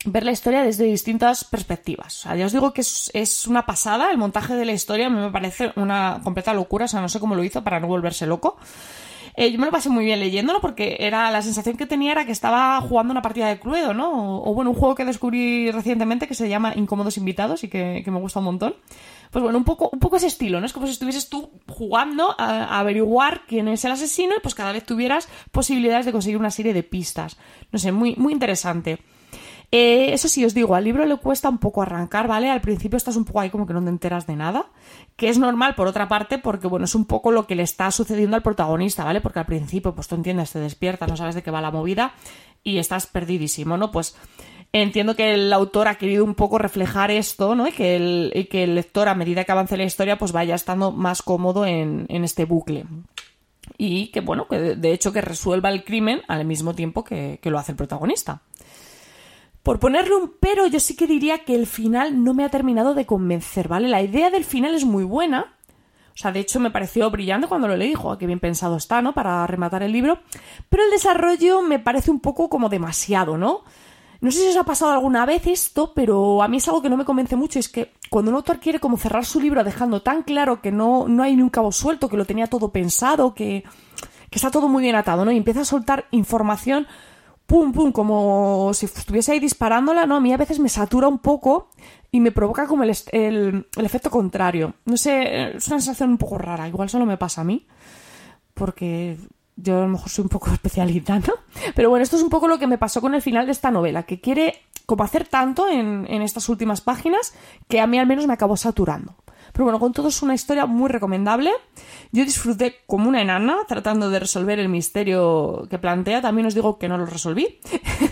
ver 0.05 0.23
la 0.23 0.31
historia 0.31 0.63
desde 0.63 0.85
distintas 0.85 1.43
perspectivas. 1.43 2.19
O 2.19 2.21
sea, 2.23 2.35
ya 2.35 2.45
os 2.45 2.51
digo 2.51 2.73
que 2.73 2.81
es, 2.81 3.47
una 3.47 3.65
pasada, 3.65 4.11
el 4.11 4.17
montaje 4.17 4.55
de 4.55 4.65
la 4.65 4.73
historia 4.73 5.07
a 5.07 5.09
mí 5.09 5.19
me 5.19 5.31
parece 5.31 5.71
una 5.75 6.21
completa 6.23 6.53
locura, 6.53 6.85
o 6.85 6.87
sea, 6.87 7.01
no 7.01 7.09
sé 7.09 7.19
cómo 7.19 7.35
lo 7.35 7.43
hizo 7.43 7.63
para 7.63 7.79
no 7.79 7.87
volverse 7.87 8.25
loco. 8.25 8.57
Eh, 9.35 9.51
yo 9.51 9.59
me 9.59 9.67
lo 9.67 9.71
pasé 9.71 9.89
muy 9.89 10.03
bien 10.03 10.19
leyéndolo 10.19 10.59
porque 10.61 10.97
era 10.99 11.29
la 11.29 11.43
sensación 11.43 11.77
que 11.77 11.85
tenía 11.85 12.11
era 12.11 12.25
que 12.25 12.31
estaba 12.31 12.81
jugando 12.81 13.11
una 13.11 13.21
partida 13.21 13.47
de 13.47 13.59
Cluedo, 13.59 13.93
¿no? 13.93 14.41
O, 14.41 14.53
bueno, 14.55 14.71
un 14.71 14.75
juego 14.75 14.95
que 14.95 15.05
descubrí 15.05 15.69
recientemente 15.69 16.27
que 16.27 16.33
se 16.33 16.49
llama 16.49 16.73
Incómodos 16.75 17.17
Invitados 17.17 17.63
y 17.63 17.67
que, 17.67 18.03
me 18.07 18.19
gusta 18.19 18.39
un 18.39 18.45
montón. 18.45 18.75
Pues 19.29 19.43
bueno, 19.43 19.59
un 19.59 19.63
poco, 19.63 19.91
un 19.93 19.99
poco 19.99 20.15
ese 20.15 20.25
estilo, 20.25 20.59
¿no? 20.59 20.65
Es 20.65 20.73
como 20.73 20.87
si 20.87 20.93
estuvieses 20.93 21.29
tú 21.29 21.51
jugando 21.67 22.33
a, 22.39 22.63
a, 22.63 22.79
averiguar 22.79 23.41
quién 23.47 23.67
es 23.67 23.85
el 23.85 23.91
asesino 23.91 24.33
y 24.35 24.39
pues 24.39 24.55
cada 24.55 24.71
vez 24.71 24.85
tuvieras 24.85 25.29
posibilidades 25.51 26.07
de 26.07 26.13
conseguir 26.13 26.37
una 26.39 26.49
serie 26.49 26.73
de 26.73 26.81
pistas. 26.81 27.37
No 27.71 27.77
sé, 27.77 27.91
muy, 27.91 28.15
muy 28.15 28.33
interesante. 28.33 28.97
Eh, 29.69 30.13
eso 30.13 30.29
sí, 30.29 30.45
os 30.45 30.53
digo, 30.53 30.75
al 30.75 30.85
libro 30.85 31.05
le 31.05 31.17
cuesta 31.17 31.49
un 31.49 31.57
poco 31.57 31.81
arrancar, 31.81 32.27
¿vale? 32.27 32.49
Al 32.49 32.61
principio 32.61 32.95
estás 32.95 33.17
un 33.17 33.25
poco 33.25 33.41
ahí 33.41 33.49
como 33.49 33.67
que 33.67 33.73
no 33.73 33.83
te 33.83 33.89
enteras 33.89 34.25
de 34.25 34.37
nada, 34.37 34.67
que 35.17 35.27
es 35.27 35.37
normal 35.37 35.75
por 35.75 35.87
otra 35.87 36.07
parte 36.07 36.37
porque, 36.37 36.67
bueno, 36.67 36.85
es 36.85 36.95
un 36.95 37.05
poco 37.05 37.31
lo 37.31 37.47
que 37.47 37.55
le 37.55 37.63
está 37.63 37.91
sucediendo 37.91 38.37
al 38.37 38.43
protagonista, 38.43 39.03
¿vale? 39.03 39.19
Porque 39.19 39.39
al 39.39 39.45
principio, 39.45 39.93
pues 39.93 40.07
tú 40.07 40.15
entiendes, 40.15 40.51
te 40.51 40.59
despiertas, 40.59 41.09
no 41.09 41.17
sabes 41.17 41.35
de 41.35 41.43
qué 41.43 41.51
va 41.51 41.61
la 41.61 41.71
movida 41.71 42.13
y 42.63 42.77
estás 42.77 43.07
perdidísimo, 43.07 43.75
¿no? 43.75 43.91
Pues 43.91 44.15
entiendo 44.71 45.17
que 45.17 45.33
el 45.33 45.51
autor 45.51 45.89
ha 45.89 45.95
querido 45.95 46.23
un 46.23 46.35
poco 46.35 46.57
reflejar 46.57 47.11
esto, 47.11 47.53
¿no? 47.53 47.67
Y 47.67 47.73
que 47.73 47.97
el, 47.97 48.47
que 48.49 48.63
el 48.63 48.75
lector, 48.75 49.09
a 49.09 49.15
medida 49.15 49.43
que 49.43 49.51
avance 49.51 49.75
la 49.75 49.83
historia, 49.83 50.17
pues 50.17 50.31
vaya 50.31 50.55
estando 50.55 50.93
más 50.93 51.21
cómodo 51.21 51.65
en, 51.65 52.05
este 52.09 52.45
bucle. 52.45 52.85
Y 53.77 54.07
que, 54.11 54.21
bueno, 54.21 54.47
que 54.47 54.57
de 54.57 54.91
hecho 54.93 55.11
que 55.11 55.19
resuelva 55.19 55.69
el 55.69 55.83
crimen 55.83 56.21
al 56.29 56.45
mismo 56.45 56.73
tiempo 56.73 57.03
que 57.03 57.39
lo 57.43 57.59
hace 57.59 57.73
el 57.73 57.77
protagonista. 57.77 58.43
Por 59.67 59.79
ponerle 59.79 60.15
un 60.15 60.31
pero, 60.39 60.65
yo 60.67 60.79
sí 60.79 60.95
que 60.95 61.07
diría 61.07 61.39
que 61.39 61.53
el 61.53 61.67
final 61.67 62.23
no 62.23 62.33
me 62.33 62.45
ha 62.45 62.49
terminado 62.49 62.93
de 62.93 63.05
convencer, 63.05 63.67
¿vale? 63.67 63.89
La 63.89 64.01
idea 64.01 64.29
del 64.29 64.45
final 64.45 64.73
es 64.73 64.85
muy 64.85 65.03
buena. 65.03 65.57
O 66.15 66.17
sea, 66.17 66.31
de 66.31 66.39
hecho 66.39 66.61
me 66.61 66.71
pareció 66.71 67.11
brillante 67.11 67.49
cuando 67.49 67.67
lo 67.67 67.75
leí, 67.75 67.89
dijo, 67.89 68.17
qué 68.17 68.25
bien 68.25 68.39
pensado 68.39 68.77
está, 68.77 69.01
¿no? 69.01 69.13
Para 69.13 69.45
rematar 69.45 69.83
el 69.83 69.91
libro. 69.91 70.19
Pero 70.69 70.85
el 70.85 70.89
desarrollo 70.89 71.61
me 71.63 71.79
parece 71.79 72.11
un 72.11 72.21
poco 72.21 72.47
como 72.47 72.69
demasiado, 72.69 73.37
¿no? 73.37 73.65
No 74.21 74.31
sé 74.31 74.39
si 74.39 74.47
os 74.47 74.55
ha 74.55 74.63
pasado 74.63 74.93
alguna 74.93 75.25
vez 75.25 75.45
esto, 75.47 75.91
pero 75.93 76.41
a 76.41 76.47
mí 76.47 76.55
es 76.55 76.67
algo 76.69 76.81
que 76.81 76.89
no 76.89 76.95
me 76.95 77.03
convence 77.03 77.35
mucho. 77.35 77.59
Es 77.59 77.67
que 77.67 77.91
cuando 78.09 78.31
un 78.31 78.37
autor 78.37 78.61
quiere 78.61 78.79
como 78.79 78.95
cerrar 78.95 79.25
su 79.25 79.41
libro 79.41 79.65
dejando 79.65 80.01
tan 80.01 80.23
claro 80.23 80.61
que 80.61 80.71
no, 80.71 81.09
no 81.09 81.23
hay 81.23 81.35
ni 81.35 81.41
un 81.41 81.49
cabo 81.49 81.73
suelto, 81.73 82.07
que 82.07 82.15
lo 82.15 82.23
tenía 82.23 82.47
todo 82.47 82.71
pensado, 82.71 83.33
que, 83.33 83.65
que 84.29 84.37
está 84.37 84.49
todo 84.49 84.69
muy 84.69 84.81
bien 84.81 84.95
atado, 84.95 85.25
¿no? 85.25 85.33
Y 85.33 85.35
empieza 85.35 85.59
a 85.59 85.65
soltar 85.65 86.05
información 86.11 86.87
pum, 87.47 87.71
pum, 87.71 87.91
como 87.91 88.71
si 88.73 88.85
estuviese 88.85 89.31
ahí 89.31 89.39
disparándola, 89.39 90.05
¿no? 90.05 90.17
A 90.17 90.19
mí 90.19 90.33
a 90.33 90.37
veces 90.37 90.59
me 90.59 90.69
satura 90.69 91.07
un 91.07 91.19
poco 91.19 91.69
y 92.11 92.19
me 92.19 92.31
provoca 92.31 92.67
como 92.67 92.83
el, 92.83 92.95
el, 93.11 93.65
efecto 93.77 94.11
contrario. 94.11 94.75
No 94.85 94.97
sé, 94.97 95.55
es 95.55 95.67
una 95.67 95.79
sensación 95.79 96.11
un 96.11 96.17
poco 96.17 96.37
rara, 96.37 96.67
igual 96.67 96.89
solo 96.89 97.05
me 97.05 97.17
pasa 97.17 97.41
a 97.41 97.43
mí, 97.45 97.65
porque 98.53 99.17
yo 99.55 99.77
a 99.77 99.81
lo 99.81 99.87
mejor 99.87 100.09
soy 100.09 100.23
un 100.23 100.29
poco 100.29 100.51
especialista, 100.53 101.17
¿no? 101.19 101.33
Pero 101.73 101.89
bueno, 101.89 102.03
esto 102.03 102.17
es 102.17 102.21
un 102.21 102.29
poco 102.29 102.47
lo 102.49 102.59
que 102.59 102.67
me 102.67 102.77
pasó 102.77 102.99
con 102.99 103.15
el 103.15 103.21
final 103.21 103.45
de 103.45 103.53
esta 103.53 103.71
novela, 103.71 104.03
que 104.03 104.19
quiere 104.19 104.61
como 104.85 105.03
hacer 105.03 105.27
tanto 105.27 105.69
en, 105.69 106.05
en 106.09 106.21
estas 106.21 106.49
últimas 106.49 106.81
páginas 106.81 107.33
que 107.67 107.79
a 107.79 107.87
mí 107.87 107.97
al 107.97 108.07
menos 108.07 108.27
me 108.27 108.33
acabó 108.33 108.57
saturando. 108.57 109.15
Pero 109.57 109.63
bueno, 109.63 109.79
con 109.79 109.91
todo 109.91 110.09
es 110.09 110.21
una 110.21 110.35
historia 110.35 110.67
muy 110.67 110.87
recomendable. 110.87 111.49
Yo 112.11 112.23
disfruté 112.23 112.75
como 112.85 113.09
una 113.09 113.23
enana 113.23 113.57
tratando 113.67 114.11
de 114.11 114.19
resolver 114.19 114.59
el 114.59 114.69
misterio 114.69 115.65
que 115.67 115.79
plantea. 115.79 116.21
También 116.21 116.45
os 116.45 116.53
digo 116.53 116.77
que 116.77 116.87
no 116.87 116.95
lo 116.95 117.07
resolví. 117.07 117.57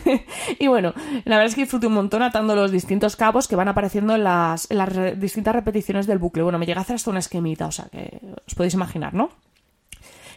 y 0.59 0.65
bueno, 0.65 0.95
la 1.23 1.35
verdad 1.35 1.45
es 1.45 1.53
que 1.53 1.61
disfruté 1.61 1.85
un 1.85 1.93
montón 1.93 2.23
atando 2.23 2.55
los 2.55 2.71
distintos 2.71 3.15
cabos 3.15 3.47
que 3.47 3.55
van 3.55 3.67
apareciendo 3.67 4.15
en 4.15 4.23
las, 4.23 4.67
distintas 5.19 5.53
repeticiones 5.53 6.07
del 6.07 6.17
bucle. 6.17 6.41
Bueno, 6.41 6.57
me 6.57 6.65
llega 6.65 6.79
a 6.79 6.81
hacer 6.81 6.95
hasta 6.95 7.11
una 7.11 7.19
esquemita, 7.19 7.67
o 7.67 7.71
sea 7.71 7.89
que 7.91 8.21
os 8.47 8.55
podéis 8.55 8.73
imaginar, 8.73 9.13
¿no? 9.13 9.29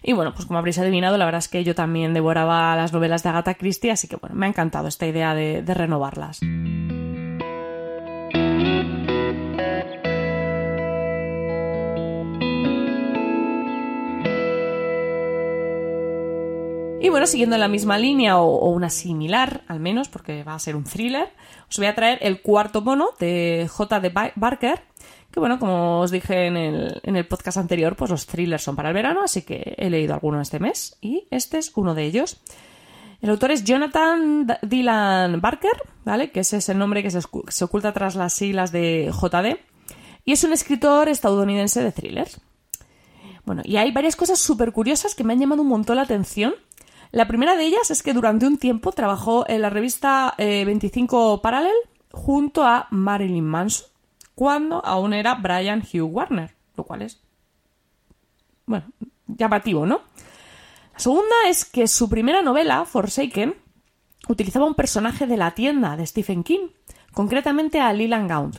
Y 0.02 0.12
bueno, 0.12 0.34
pues 0.34 0.44
como 0.44 0.58
habréis 0.58 0.78
adivinado, 0.78 1.16
la 1.16 1.24
verdad 1.24 1.38
es 1.38 1.48
que 1.48 1.64
yo 1.64 1.74
también 1.74 2.12
devoraba 2.12 2.76
las 2.76 2.92
novelas 2.92 3.22
de 3.22 3.30
Agatha 3.30 3.54
Christie, 3.54 3.92
así 3.92 4.08
que 4.08 4.16
bueno, 4.16 4.36
me 4.36 4.44
ha 4.44 4.50
encantado 4.50 4.88
esta 4.88 5.06
idea 5.06 5.34
de, 5.34 5.62
de 5.62 5.72
renovarlas. 5.72 6.40
Y 17.08 17.10
bueno, 17.10 17.26
siguiendo 17.26 17.56
en 17.56 17.60
la 17.60 17.68
misma 17.68 17.96
línea 17.96 18.36
o, 18.36 18.68
una 18.68 18.90
similar, 18.90 19.62
al 19.66 19.80
menos, 19.80 20.10
porque 20.10 20.44
va 20.44 20.54
a 20.54 20.58
ser 20.58 20.76
un 20.76 20.84
thriller, 20.84 21.32
os 21.66 21.78
voy 21.78 21.86
a 21.86 21.94
traer 21.94 22.18
el 22.20 22.42
cuarto 22.42 22.82
mono 22.82 23.12
de 23.18 23.66
J.D. 23.66 24.12
Barker, 24.36 24.82
que 25.30 25.40
bueno, 25.40 25.58
como 25.58 26.00
os 26.00 26.10
dije 26.10 26.44
en 26.44 26.58
el, 26.58 27.00
en 27.02 27.16
el, 27.16 27.26
podcast 27.26 27.56
anterior, 27.56 27.96
pues 27.96 28.10
los 28.10 28.26
thrillers 28.26 28.62
son 28.62 28.76
para 28.76 28.90
el 28.90 28.94
verano, 28.94 29.22
así 29.24 29.40
que 29.40 29.74
he 29.78 29.88
leído 29.88 30.12
alguno 30.12 30.38
este 30.42 30.58
mes 30.58 30.98
y 31.00 31.26
este 31.30 31.56
es 31.56 31.72
uno 31.76 31.94
de 31.94 32.04
ellos. 32.04 32.42
El 33.22 33.30
autor 33.30 33.52
es 33.52 33.64
Jonathan 33.64 34.46
Dylan 34.60 35.40
Barker, 35.40 35.82
¿vale? 36.04 36.30
Que 36.30 36.40
ese 36.40 36.58
es 36.58 36.68
el 36.68 36.76
nombre 36.76 37.02
que 37.02 37.10
se, 37.10 37.20
se 37.22 37.64
oculta 37.64 37.94
tras 37.94 38.16
las 38.16 38.34
siglas 38.34 38.70
de 38.70 39.10
JD. 39.18 39.56
Y 40.26 40.32
es 40.32 40.44
un 40.44 40.52
escritor 40.52 41.08
estadounidense 41.08 41.82
de 41.82 41.90
thrillers. 41.90 42.38
Bueno, 43.46 43.62
y 43.64 43.78
hay 43.78 43.92
varias 43.92 44.14
cosas 44.14 44.38
súper 44.38 44.72
curiosas 44.72 45.14
que 45.14 45.24
me 45.24 45.32
han 45.32 45.40
llamado 45.40 45.62
un 45.62 45.68
montón 45.68 45.96
la 45.96 46.02
atención 46.02 46.54
la 47.10 47.26
primera 47.26 47.56
de 47.56 47.64
ellas 47.64 47.90
es 47.90 48.02
que 48.02 48.12
durante 48.12 48.46
un 48.46 48.58
tiempo 48.58 48.92
trabajó 48.92 49.48
en 49.48 49.62
la 49.62 49.70
revista 49.70 50.34
25 50.38 51.34
eh, 51.34 51.40
Parallel 51.42 51.76
junto 52.10 52.64
a 52.64 52.86
Marilyn 52.90 53.44
Manson, 53.44 53.86
cuando 54.34 54.84
aún 54.84 55.12
era 55.12 55.34
Brian 55.34 55.82
Hugh 55.82 56.10
Warner, 56.10 56.54
lo 56.76 56.84
cual 56.84 57.02
es, 57.02 57.20
bueno, 58.66 58.86
llamativo, 59.26 59.86
¿no? 59.86 60.02
La 60.92 60.98
segunda 60.98 61.34
es 61.46 61.64
que 61.64 61.86
su 61.86 62.08
primera 62.08 62.42
novela, 62.42 62.84
Forsaken, 62.84 63.54
utilizaba 64.28 64.66
un 64.66 64.74
personaje 64.74 65.26
de 65.26 65.36
la 65.36 65.52
tienda 65.52 65.96
de 65.96 66.06
Stephen 66.06 66.42
King, 66.42 66.68
concretamente 67.12 67.80
a 67.80 67.92
Leland 67.92 68.28
Gaunt. 68.28 68.56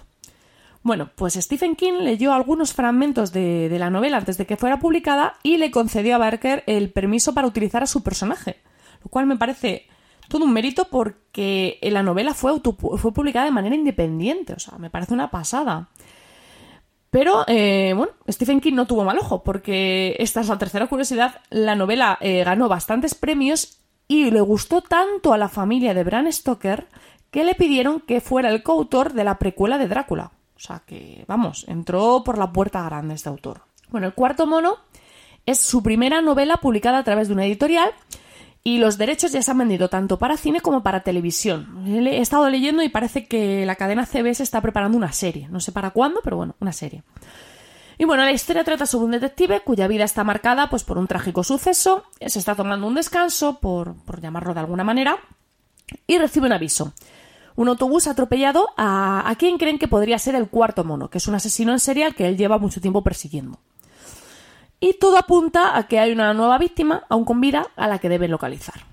Bueno, 0.81 1.09
pues 1.15 1.33
Stephen 1.33 1.75
King 1.75 1.99
leyó 2.01 2.33
algunos 2.33 2.73
fragmentos 2.73 3.33
de, 3.33 3.75
la 3.77 3.89
novela 3.89 4.17
antes 4.17 4.37
de 4.37 4.45
que 4.45 4.55
fuera 4.55 4.79
publicada 4.79 5.35
y 5.43 5.57
le 5.57 5.71
concedió 5.71 6.15
a 6.15 6.19
Barker 6.19 6.63
el 6.67 6.91
permiso 6.91 7.33
para 7.33 7.47
utilizar 7.47 7.83
a 7.83 7.87
su 7.87 8.01
personaje, 8.01 8.57
lo 9.03 9.09
cual 9.09 9.25
me 9.25 9.37
parece 9.37 9.87
todo 10.29 10.45
un 10.45 10.53
mérito 10.53 10.87
porque 10.89 11.79
la 11.81 12.01
novela 12.01 12.33
fue, 12.33 12.59
publicada 12.61 13.45
de 13.45 13.51
manera 13.51 13.75
independiente, 13.75 14.53
o 14.53 14.59
sea, 14.59 14.77
me 14.77 14.89
parece 14.89 15.13
una 15.13 15.29
pasada. 15.29 15.89
Pero, 17.11 17.43
eh, 17.47 17.93
bueno, 17.97 18.13
Stephen 18.29 18.61
King 18.61 18.75
no 18.75 18.85
tuvo 18.85 19.03
mal 19.03 19.17
ojo, 19.17 19.43
porque 19.43 20.15
esta 20.19 20.41
es 20.41 20.47
la 20.47 20.59
tercera 20.59 20.87
curiosidad, 20.87 21.41
la 21.49 21.75
novela 21.75 22.17
eh, 22.21 22.43
ganó 22.43 22.69
bastantes 22.69 23.15
premios 23.15 23.79
y 24.07 24.31
le 24.31 24.41
gustó 24.41 24.81
tanto 24.81 25.33
a 25.33 25.37
la 25.37 25.49
familia 25.49 25.93
de 25.93 26.03
Bram 26.03 26.31
Stoker 26.31 26.87
que 27.31 27.43
le 27.43 27.55
pidieron 27.55 27.99
que 27.99 28.21
fuera 28.21 28.49
el 28.49 28.63
coautor 28.63 29.13
de 29.13 29.23
la 29.23 29.39
precuela 29.39 29.77
de 29.77 29.87
Drácula. 29.87 30.31
O 30.59 30.61
sea 30.61 30.81
que, 30.85 31.23
vamos, 31.25 31.63
entró 31.69 32.21
por 32.25 32.37
la 32.37 32.51
puerta 32.51 32.83
grande 32.83 33.15
este 33.15 33.29
autor. 33.29 33.61
Bueno, 33.91 34.07
el 34.07 34.13
cuarto 34.13 34.45
mono 34.45 34.75
es 35.45 35.57
su 35.57 35.81
primera 35.81 36.21
novela 36.21 36.57
publicada 36.57 36.97
a 36.97 37.03
través 37.03 37.29
de 37.29 37.33
una 37.33 37.45
editorial 37.45 37.91
y 38.61 38.79
los 38.79 38.97
derechos 38.97 39.31
ya 39.31 39.41
se 39.41 39.51
han 39.51 39.57
vendido 39.57 39.87
tanto 39.87 40.19
para 40.19 40.35
cine 40.35 40.59
como 40.59 40.83
para 40.83 40.99
televisión. 40.99 41.85
He 41.87 42.19
estado 42.19 42.49
leyendo 42.49 42.83
y 42.83 42.89
parece 42.89 43.25
que 43.25 43.65
la 43.65 43.75
cadena 43.75 44.05
CBS 44.05 44.43
está 44.43 44.59
preparando 44.59 44.97
una 44.97 45.13
serie. 45.13 45.47
No 45.47 45.61
sé 45.61 45.71
para 45.71 45.91
cuándo, 45.91 46.19
pero 46.25 46.35
bueno, 46.35 46.55
una 46.59 46.73
serie. 46.73 47.03
Y 47.97 48.03
bueno, 48.03 48.25
la 48.25 48.33
historia 48.33 48.65
trata 48.65 48.85
sobre 48.85 49.05
un 49.05 49.11
detective 49.11 49.61
cuya 49.61 49.87
vida 49.87 50.03
está 50.03 50.25
marcada 50.25 50.69
pues, 50.69 50.83
por 50.83 50.97
un 50.97 51.07
trágico 51.07 51.45
suceso, 51.45 52.03
se 52.19 52.37
está 52.37 52.53
tomando 52.55 52.85
un 52.85 52.95
descanso, 52.95 53.59
por, 53.59 53.95
por 54.03 54.19
llamarlo 54.19 54.53
de 54.53 54.59
alguna 54.59 54.83
manera, 54.83 55.19
y 56.05 56.17
recibe 56.17 56.47
un 56.47 56.53
aviso 56.53 56.93
un 57.59 57.67
autobús 57.67 58.07
atropellado 58.07 58.69
a, 58.77 59.29
a 59.29 59.35
quien 59.35 59.57
creen 59.57 59.79
que 59.79 59.89
podría 59.89 60.17
ser 60.17 60.33
el 60.33 60.47
cuarto 60.47 60.85
mono, 60.85 61.09
que 61.09 61.17
es 61.17 61.27
un 61.27 61.35
asesino 61.35 61.73
en 61.73 61.79
serie 61.79 62.05
al 62.05 62.15
que 62.15 62.25
él 62.25 62.37
lleva 62.37 62.57
mucho 62.57 62.79
tiempo 62.79 63.03
persiguiendo. 63.03 63.59
Y 64.79 64.93
todo 64.93 65.17
apunta 65.17 65.77
a 65.77 65.85
que 65.85 65.99
hay 65.99 66.13
una 66.13 66.33
nueva 66.33 66.57
víctima, 66.57 67.03
aún 67.09 67.25
con 67.25 67.41
vida, 67.41 67.67
a 67.75 67.89
la 67.89 67.99
que 67.99 68.07
deben 68.07 68.31
localizar. 68.31 68.85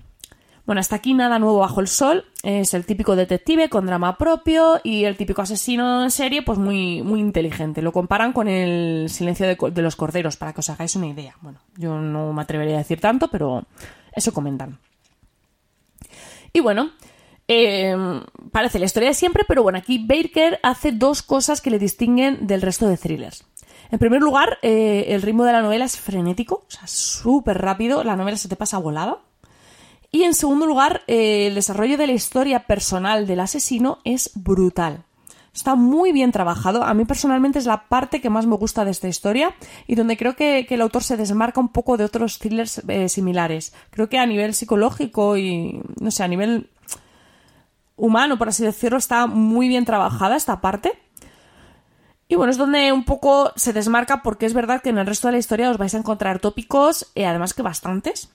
Bueno, 0.65 0.81
hasta 0.81 0.97
aquí 0.97 1.13
nada 1.13 1.39
nuevo 1.39 1.59
bajo 1.59 1.79
el 1.79 1.87
sol. 1.87 2.25
Es 2.43 2.73
el 2.73 2.85
típico 2.85 3.15
detective 3.15 3.69
con 3.69 3.85
drama 3.85 4.17
propio 4.17 4.81
y 4.83 5.05
el 5.05 5.15
típico 5.15 5.41
asesino 5.41 6.03
en 6.03 6.11
serie, 6.11 6.41
pues 6.41 6.59
muy, 6.59 7.01
muy 7.03 7.21
inteligente. 7.21 7.81
Lo 7.81 7.93
comparan 7.93 8.33
con 8.33 8.49
el 8.49 9.09
silencio 9.09 9.47
de, 9.47 9.57
de 9.71 9.81
los 9.81 9.95
corderos, 9.95 10.35
para 10.35 10.51
que 10.51 10.59
os 10.59 10.69
hagáis 10.69 10.93
una 10.97 11.07
idea. 11.07 11.37
Bueno, 11.39 11.59
yo 11.77 11.97
no 12.01 12.33
me 12.33 12.41
atrevería 12.41 12.75
a 12.75 12.79
decir 12.79 12.99
tanto, 12.99 13.29
pero 13.29 13.63
eso 14.11 14.33
comentan. 14.33 14.77
Y 16.51 16.59
bueno, 16.59 16.91
Em, 17.47 18.23
parece 18.51 18.77
la 18.79 18.85
historia 18.85 19.09
de 19.09 19.15
siempre, 19.15 19.45
pero 19.47 19.63
bueno, 19.63 19.77
aquí 19.77 20.05
Baker 20.05 20.59
hace 20.63 20.91
dos 20.91 21.23
cosas 21.23 21.61
que 21.61 21.69
le 21.69 21.79
distinguen 21.79 22.45
del 22.45 22.61
resto 22.61 22.87
de 22.87 22.97
thrillers. 22.97 23.45
En 23.89 23.99
primer 23.99 24.21
lugar, 24.21 24.57
eh, 24.61 25.05
el 25.09 25.21
ritmo 25.21 25.45
de 25.45 25.53
la 25.53 25.61
novela 25.61 25.85
es 25.85 25.97
frenético, 25.97 26.65
o 26.67 26.71
sea, 26.71 26.87
súper 26.87 27.59
rápido, 27.59 28.03
la 28.03 28.17
novela 28.17 28.35
se 28.35 28.49
te 28.49 28.57
pasa 28.57 28.77
volada. 28.79 29.19
Y 30.11 30.23
en 30.23 30.33
segundo 30.33 30.65
lugar, 30.65 31.03
eh, 31.07 31.47
el 31.47 31.55
desarrollo 31.55 31.97
de 31.97 32.07
la 32.07 32.13
historia 32.13 32.65
personal 32.65 33.27
del 33.27 33.39
asesino 33.39 33.99
es 34.03 34.31
brutal. 34.35 35.03
Está 35.53 35.75
muy 35.75 36.11
bien 36.11 36.31
trabajado. 36.31 36.83
A 36.83 36.93
mí 36.93 37.05
personalmente 37.05 37.59
es 37.59 37.65
la 37.65 37.87
parte 37.87 38.21
que 38.21 38.29
más 38.29 38.45
me 38.45 38.55
gusta 38.55 38.85
de 38.85 38.91
esta 38.91 39.07
historia 39.07 39.55
y 39.87 39.95
donde 39.95 40.15
creo 40.15 40.35
que, 40.35 40.67
el 40.69 40.81
autor 40.81 41.03
se 41.03 41.17
desmarca 41.17 41.59
un 41.59 41.69
poco 41.69 41.97
de 41.97 42.03
otros 42.03 42.39
thrillers 42.39 42.83
eh, 42.87 43.09
similares. 43.09 43.73
Creo 43.89 44.07
que 44.07 44.19
a 44.19 44.25
nivel 44.27 44.53
psicológico 44.53 45.35
y, 45.35 45.81
no 45.99 46.11
sé, 46.11 46.23
a 46.23 46.27
nivel 46.27 46.69
humano, 47.97 48.37
por 48.37 48.47
así 48.47 48.63
decirlo, 48.63 48.97
está 48.97 49.27
muy 49.27 49.67
bien 49.67 49.83
trabajada 49.83 50.37
esta 50.37 50.61
parte. 50.61 50.93
Y 52.29 52.35
bueno, 52.35 52.51
es 52.51 52.57
donde 52.57 52.91
un 52.91 53.03
poco 53.03 53.51
se 53.55 53.73
desmarca 53.73 54.21
porque 54.21 54.45
es 54.45 54.53
verdad 54.53 54.81
que 54.81 54.89
en 54.89 54.97
el 54.97 55.07
resto 55.07 55.27
de 55.27 55.33
la 55.33 55.39
historia 55.39 55.69
os 55.69 55.77
vais 55.77 55.93
a 55.95 55.97
encontrar 55.97 56.39
tópicos, 56.39 57.11
eh, 57.15 57.25
además 57.25 57.53
que 57.53 57.61
bastantes. 57.61 58.29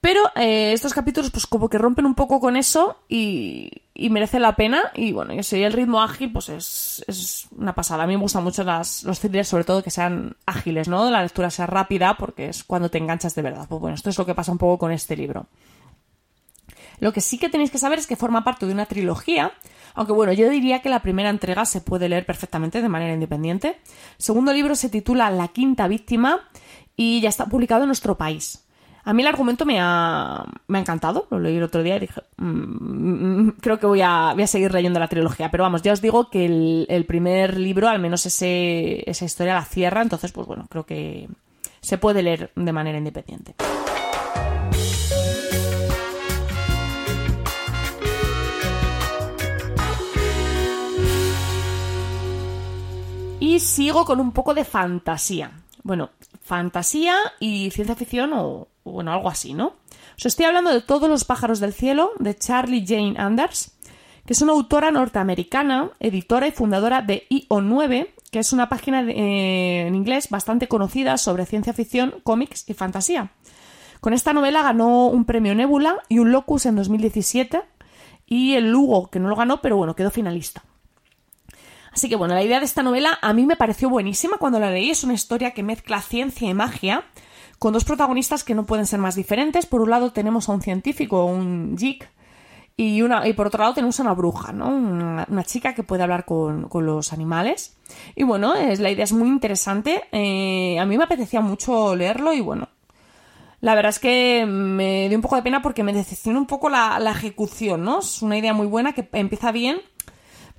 Pero 0.00 0.20
eh, 0.36 0.72
estos 0.74 0.92
capítulos 0.92 1.30
pues 1.30 1.46
como 1.46 1.70
que 1.70 1.78
rompen 1.78 2.04
un 2.04 2.14
poco 2.14 2.38
con 2.38 2.56
eso 2.56 2.98
y, 3.08 3.70
merece 4.10 4.38
la 4.38 4.54
pena. 4.54 4.92
Y 4.94 5.12
bueno, 5.12 5.32
yo 5.32 5.42
sé, 5.42 5.64
el 5.64 5.72
ritmo 5.72 6.02
ágil 6.02 6.30
pues 6.30 6.50
es, 6.50 7.04
es, 7.06 7.46
una 7.56 7.74
pasada. 7.74 8.04
A 8.04 8.06
mí 8.06 8.14
me 8.14 8.22
gustan 8.22 8.44
mucho 8.44 8.64
las, 8.64 9.04
los 9.04 9.20
thrillers, 9.20 9.48
sobre 9.48 9.64
todo 9.64 9.82
que 9.82 9.90
sean 9.90 10.36
ágiles, 10.44 10.88
¿no? 10.88 11.10
La 11.10 11.22
lectura 11.22 11.48
sea 11.48 11.66
rápida 11.66 12.18
porque 12.18 12.50
es 12.50 12.64
cuando 12.64 12.90
te 12.90 12.98
enganchas 12.98 13.34
de 13.34 13.42
verdad. 13.42 13.66
Pues 13.66 13.80
bueno, 13.80 13.94
esto 13.94 14.10
es 14.10 14.18
lo 14.18 14.26
que 14.26 14.34
pasa 14.34 14.52
un 14.52 14.58
poco 14.58 14.78
con 14.78 14.92
este 14.92 15.16
libro. 15.16 15.46
Lo 17.00 17.12
que 17.12 17.20
sí 17.20 17.38
que 17.38 17.48
tenéis 17.48 17.70
que 17.70 17.78
saber 17.78 17.98
es 17.98 18.06
que 18.06 18.16
forma 18.16 18.44
parte 18.44 18.66
de 18.66 18.72
una 18.72 18.86
trilogía, 18.86 19.52
aunque 19.94 20.12
bueno, 20.12 20.32
yo 20.32 20.48
diría 20.48 20.82
que 20.82 20.88
la 20.88 21.00
primera 21.00 21.30
entrega 21.30 21.64
se 21.64 21.80
puede 21.80 22.08
leer 22.08 22.26
perfectamente 22.26 22.82
de 22.82 22.88
manera 22.88 23.14
independiente. 23.14 23.68
El 23.68 24.24
segundo 24.24 24.52
libro 24.52 24.74
se 24.74 24.88
titula 24.88 25.30
La 25.30 25.48
quinta 25.48 25.88
víctima 25.88 26.40
y 26.96 27.20
ya 27.20 27.28
está 27.28 27.46
publicado 27.46 27.82
en 27.82 27.88
nuestro 27.88 28.16
país. 28.16 28.64
A 29.06 29.12
mí 29.12 29.20
el 29.20 29.28
argumento 29.28 29.66
me 29.66 29.78
ha, 29.80 30.44
me 30.66 30.78
ha 30.78 30.80
encantado, 30.80 31.26
lo 31.30 31.38
leí 31.38 31.56
el 31.56 31.62
otro 31.62 31.82
día 31.82 31.96
y 31.96 32.00
dije, 32.00 32.22
mm, 32.38 33.50
creo 33.60 33.78
que 33.78 33.86
voy 33.86 34.00
a, 34.00 34.32
voy 34.32 34.44
a 34.44 34.46
seguir 34.46 34.72
leyendo 34.72 34.98
la 34.98 35.08
trilogía, 35.08 35.50
pero 35.50 35.62
vamos, 35.62 35.82
ya 35.82 35.92
os 35.92 36.00
digo 36.00 36.30
que 36.30 36.46
el, 36.46 36.86
el 36.88 37.04
primer 37.04 37.58
libro, 37.58 37.88
al 37.88 37.98
menos 37.98 38.24
ese, 38.24 39.08
esa 39.08 39.26
historia 39.26 39.54
la 39.54 39.64
cierra, 39.64 40.00
entonces 40.00 40.32
pues 40.32 40.46
bueno, 40.46 40.66
creo 40.70 40.86
que 40.86 41.28
se 41.82 41.98
puede 41.98 42.22
leer 42.22 42.50
de 42.56 42.72
manera 42.72 42.96
independiente. 42.96 43.54
Sigo 53.58 54.04
con 54.04 54.20
un 54.20 54.32
poco 54.32 54.54
de 54.54 54.64
fantasía. 54.64 55.52
Bueno, 55.82 56.10
fantasía 56.42 57.16
y 57.40 57.70
ciencia 57.70 57.94
ficción 57.94 58.32
o, 58.34 58.68
bueno, 58.84 59.12
algo 59.12 59.28
así, 59.28 59.54
¿no? 59.54 59.74
Os 60.16 60.26
estoy 60.26 60.46
hablando 60.46 60.70
de 60.70 60.80
Todos 60.80 61.08
los 61.08 61.24
pájaros 61.24 61.60
del 61.60 61.72
cielo 61.72 62.12
de 62.18 62.36
Charlie 62.36 62.84
Jane 62.86 63.14
Anders, 63.18 63.72
que 64.26 64.32
es 64.32 64.42
una 64.42 64.52
autora 64.52 64.90
norteamericana, 64.90 65.90
editora 66.00 66.46
y 66.46 66.52
fundadora 66.52 67.02
de 67.02 67.26
IO9, 67.28 68.08
que 68.30 68.38
es 68.38 68.52
una 68.52 68.68
página 68.68 69.02
eh, 69.02 69.86
en 69.86 69.94
inglés 69.94 70.28
bastante 70.30 70.68
conocida 70.68 71.18
sobre 71.18 71.46
ciencia 71.46 71.72
ficción, 71.72 72.14
cómics 72.22 72.68
y 72.68 72.74
fantasía. 72.74 73.32
Con 74.00 74.12
esta 74.12 74.32
novela 74.32 74.62
ganó 74.62 75.06
un 75.06 75.24
premio 75.24 75.54
Nebula 75.54 76.02
y 76.08 76.18
un 76.18 76.32
Locus 76.32 76.66
en 76.66 76.76
2017 76.76 77.62
y 78.26 78.54
el 78.54 78.70
Lugo, 78.70 79.10
que 79.10 79.20
no 79.20 79.28
lo 79.28 79.36
ganó, 79.36 79.60
pero 79.60 79.76
bueno, 79.76 79.94
quedó 79.94 80.10
finalista. 80.10 80.64
Así 81.94 82.08
que 82.08 82.16
bueno, 82.16 82.34
la 82.34 82.42
idea 82.42 82.58
de 82.58 82.66
esta 82.66 82.82
novela 82.82 83.18
a 83.22 83.32
mí 83.32 83.46
me 83.46 83.54
pareció 83.54 83.88
buenísima 83.88 84.36
cuando 84.36 84.58
la 84.58 84.70
leí. 84.70 84.90
Es 84.90 85.04
una 85.04 85.14
historia 85.14 85.52
que 85.52 85.62
mezcla 85.62 86.02
ciencia 86.02 86.48
y 86.48 86.54
magia 86.54 87.04
con 87.60 87.72
dos 87.72 87.84
protagonistas 87.84 88.42
que 88.42 88.54
no 88.54 88.66
pueden 88.66 88.86
ser 88.86 88.98
más 88.98 89.14
diferentes. 89.14 89.64
Por 89.66 89.80
un 89.80 89.90
lado 89.90 90.12
tenemos 90.12 90.48
a 90.48 90.52
un 90.52 90.60
científico, 90.60 91.24
un 91.24 91.76
geek, 91.76 92.10
y, 92.76 93.02
una, 93.02 93.28
y 93.28 93.34
por 93.34 93.46
otro 93.46 93.60
lado 93.60 93.74
tenemos 93.74 94.00
a 94.00 94.02
una 94.02 94.14
bruja, 94.14 94.52
¿no? 94.52 94.68
Una, 94.68 95.44
chica 95.44 95.74
que 95.74 95.84
puede 95.84 96.02
hablar 96.02 96.24
con, 96.24 96.68
los 96.72 97.12
animales. 97.12 97.76
Y 98.16 98.24
bueno, 98.24 98.56
es, 98.56 98.80
la 98.80 98.90
idea 98.90 99.04
es 99.04 99.12
muy 99.12 99.28
interesante. 99.28 100.02
Eh, 100.10 100.76
a 100.80 100.84
mí 100.84 100.98
me 100.98 101.04
apetecía 101.04 101.40
mucho 101.40 101.94
leerlo 101.94 102.32
y 102.32 102.40
bueno, 102.40 102.68
la 103.60 103.76
verdad 103.76 103.90
es 103.90 104.00
que 104.00 104.44
me 104.46 105.08
dio 105.08 105.16
un 105.16 105.22
poco 105.22 105.36
de 105.36 105.42
pena 105.42 105.62
porque 105.62 105.84
me 105.84 105.92
decepcionó 105.92 106.40
un 106.40 106.46
poco 106.46 106.68
la, 106.68 106.98
ejecución, 107.08 107.84
¿no? 107.84 108.00
Es 108.00 108.20
una 108.20 108.36
idea 108.36 108.52
muy 108.52 108.66
buena 108.66 108.92
que 108.92 109.08
empieza 109.12 109.52
bien, 109.52 109.80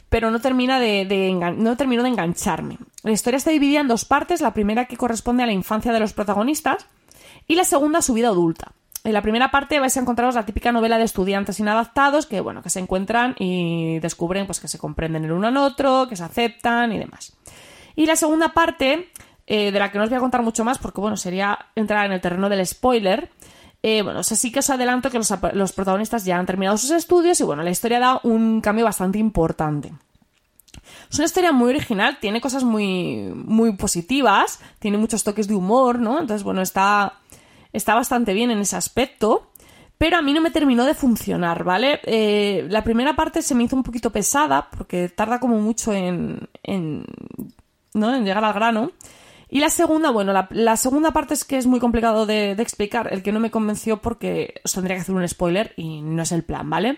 pero 0.10 0.32
no 0.32 0.40
termina 0.40 0.80
de, 0.80 1.56
no 1.58 1.78
terminó 1.78 2.04
de 2.04 2.10
engancharme. 2.10 2.78
La 3.04 3.12
historia 3.12 3.38
está 3.38 3.52
dividida 3.52 3.82
en 3.82 3.88
dos 3.88 4.06
partes, 4.06 4.42
la 4.42 4.54
primera 4.54 4.86
que 4.86 4.98
corresponde 4.98 5.44
a 5.44 5.46
la 5.46 5.52
infancia 5.52 5.92
de 5.94 6.00
los 6.00 6.14
protagonistas 6.14 6.88
y 7.48 7.56
la 7.56 7.64
segunda 7.64 8.00
a 8.00 8.02
su 8.02 8.14
vida 8.14 8.30
adulta. 8.30 8.72
En 9.04 9.14
la 9.14 9.22
primera 9.22 9.52
parte 9.52 9.80
vais 9.80 9.96
a 9.96 10.00
encontraros 10.00 10.34
la 10.34 10.46
típica 10.46 10.72
novela 10.72 10.98
de 10.98 11.04
estudiantes 11.04 11.60
inadaptados 11.60 12.26
que, 12.26 12.42
bueno, 12.42 12.64
que 12.64 12.72
se 12.72 12.80
encuentran 12.80 13.36
y 13.38 14.00
descubren 14.00 14.48
pues, 14.48 14.60
que 14.60 14.68
se 14.68 14.80
comprenden 14.80 15.26
el 15.26 15.32
uno 15.32 15.48
al 15.48 15.58
otro, 15.58 16.08
que 16.10 16.16
se 16.16 16.24
aceptan 16.24 16.92
y 16.92 16.98
demás. 16.98 17.38
Y 17.96 18.08
la 18.08 18.16
segunda 18.16 18.54
parte, 18.54 19.10
eh, 19.46 19.72
de 19.72 19.80
la 19.80 19.92
que 19.92 20.00
no 20.00 20.06
os 20.06 20.10
voy 20.10 20.18
a 20.18 20.22
contar 20.22 20.42
mucho 20.42 20.66
más 20.66 20.80
porque, 20.80 21.02
bueno, 21.02 21.18
sería 21.18 21.68
entrar 21.76 22.08
en 22.08 22.14
el 22.14 22.22
terreno 22.22 22.50
del 22.50 22.66
spoiler, 22.66 23.30
eh, 23.84 24.02
bueno, 24.02 24.24
sí 24.24 24.52
que 24.52 24.60
os 24.60 24.70
adelanto 24.70 25.12
que 25.12 25.18
los, 25.18 25.34
los, 25.54 25.74
protagonistas 25.74 26.26
ya 26.26 26.38
han 26.38 26.46
terminado 26.46 26.78
sus 26.78 26.92
estudios 26.92 27.40
y, 27.40 27.44
bueno, 27.44 27.64
la 27.64 27.70
historia 27.70 28.00
da 28.00 28.20
un 28.24 28.62
cambio 28.62 28.86
bastante 28.86 29.20
importante. 29.20 29.94
Es 31.10 31.18
una 31.18 31.26
historia 31.26 31.52
muy 31.52 31.70
original, 31.70 32.18
tiene 32.20 32.42
cosas 32.42 32.64
muy, 32.64 33.32
muy 33.34 33.76
positivas, 33.76 34.60
tiene 34.80 34.98
muchos 34.98 35.24
toques 35.24 35.48
de 35.48 35.56
humor, 35.56 36.00
¿no? 36.00 36.20
Entonces, 36.20 36.44
bueno, 36.44 36.62
está 36.62 37.20
está 37.76 37.94
bastante 37.96 38.34
bien 38.34 38.52
en 38.52 38.60
ese 38.60 38.76
aspecto, 38.76 39.52
pero 39.98 40.18
a 40.18 40.22
mí 40.22 40.34
no 40.34 40.42
me 40.42 40.52
terminó 40.52 40.86
de 40.86 40.94
funcionar, 40.94 41.64
¿vale? 41.64 42.00
Eh, 42.04 42.66
la 42.70 42.84
primera 42.84 43.16
parte 43.16 43.42
se 43.42 43.56
me 43.56 43.64
hizo 43.64 43.76
un 43.76 43.84
poquito 43.84 44.12
pesada, 44.12 44.70
porque 44.70 45.10
tarda 45.10 45.40
como 45.40 45.60
mucho 45.60 45.94
en, 45.94 46.50
en, 46.64 47.06
¿no? 47.94 48.14
en 48.14 48.26
llegar 48.26 48.44
al 48.44 48.54
grano. 48.54 48.92
Y 49.50 49.60
la 49.60 49.70
segunda, 49.70 50.12
bueno, 50.12 50.34
la, 50.50 50.78
segunda 50.78 51.12
parte 51.12 51.34
es 51.34 51.46
que 51.46 51.58
es 51.58 51.68
muy 51.68 51.80
complicado 51.80 52.26
de, 52.26 52.52
explicar, 52.52 53.14
el 53.14 53.24
que 53.24 53.32
no 53.32 53.40
me 53.40 53.52
convenció 53.52 54.02
porque 54.02 54.56
os 54.64 54.74
tendría 54.74 54.96
que 54.96 55.02
hacer 55.02 55.16
un 55.16 55.28
spoiler 55.28 55.74
y 55.78 56.02
no 56.02 56.24
es 56.24 56.32
el 56.32 56.44
plan, 56.44 56.70
¿vale? 56.70 56.98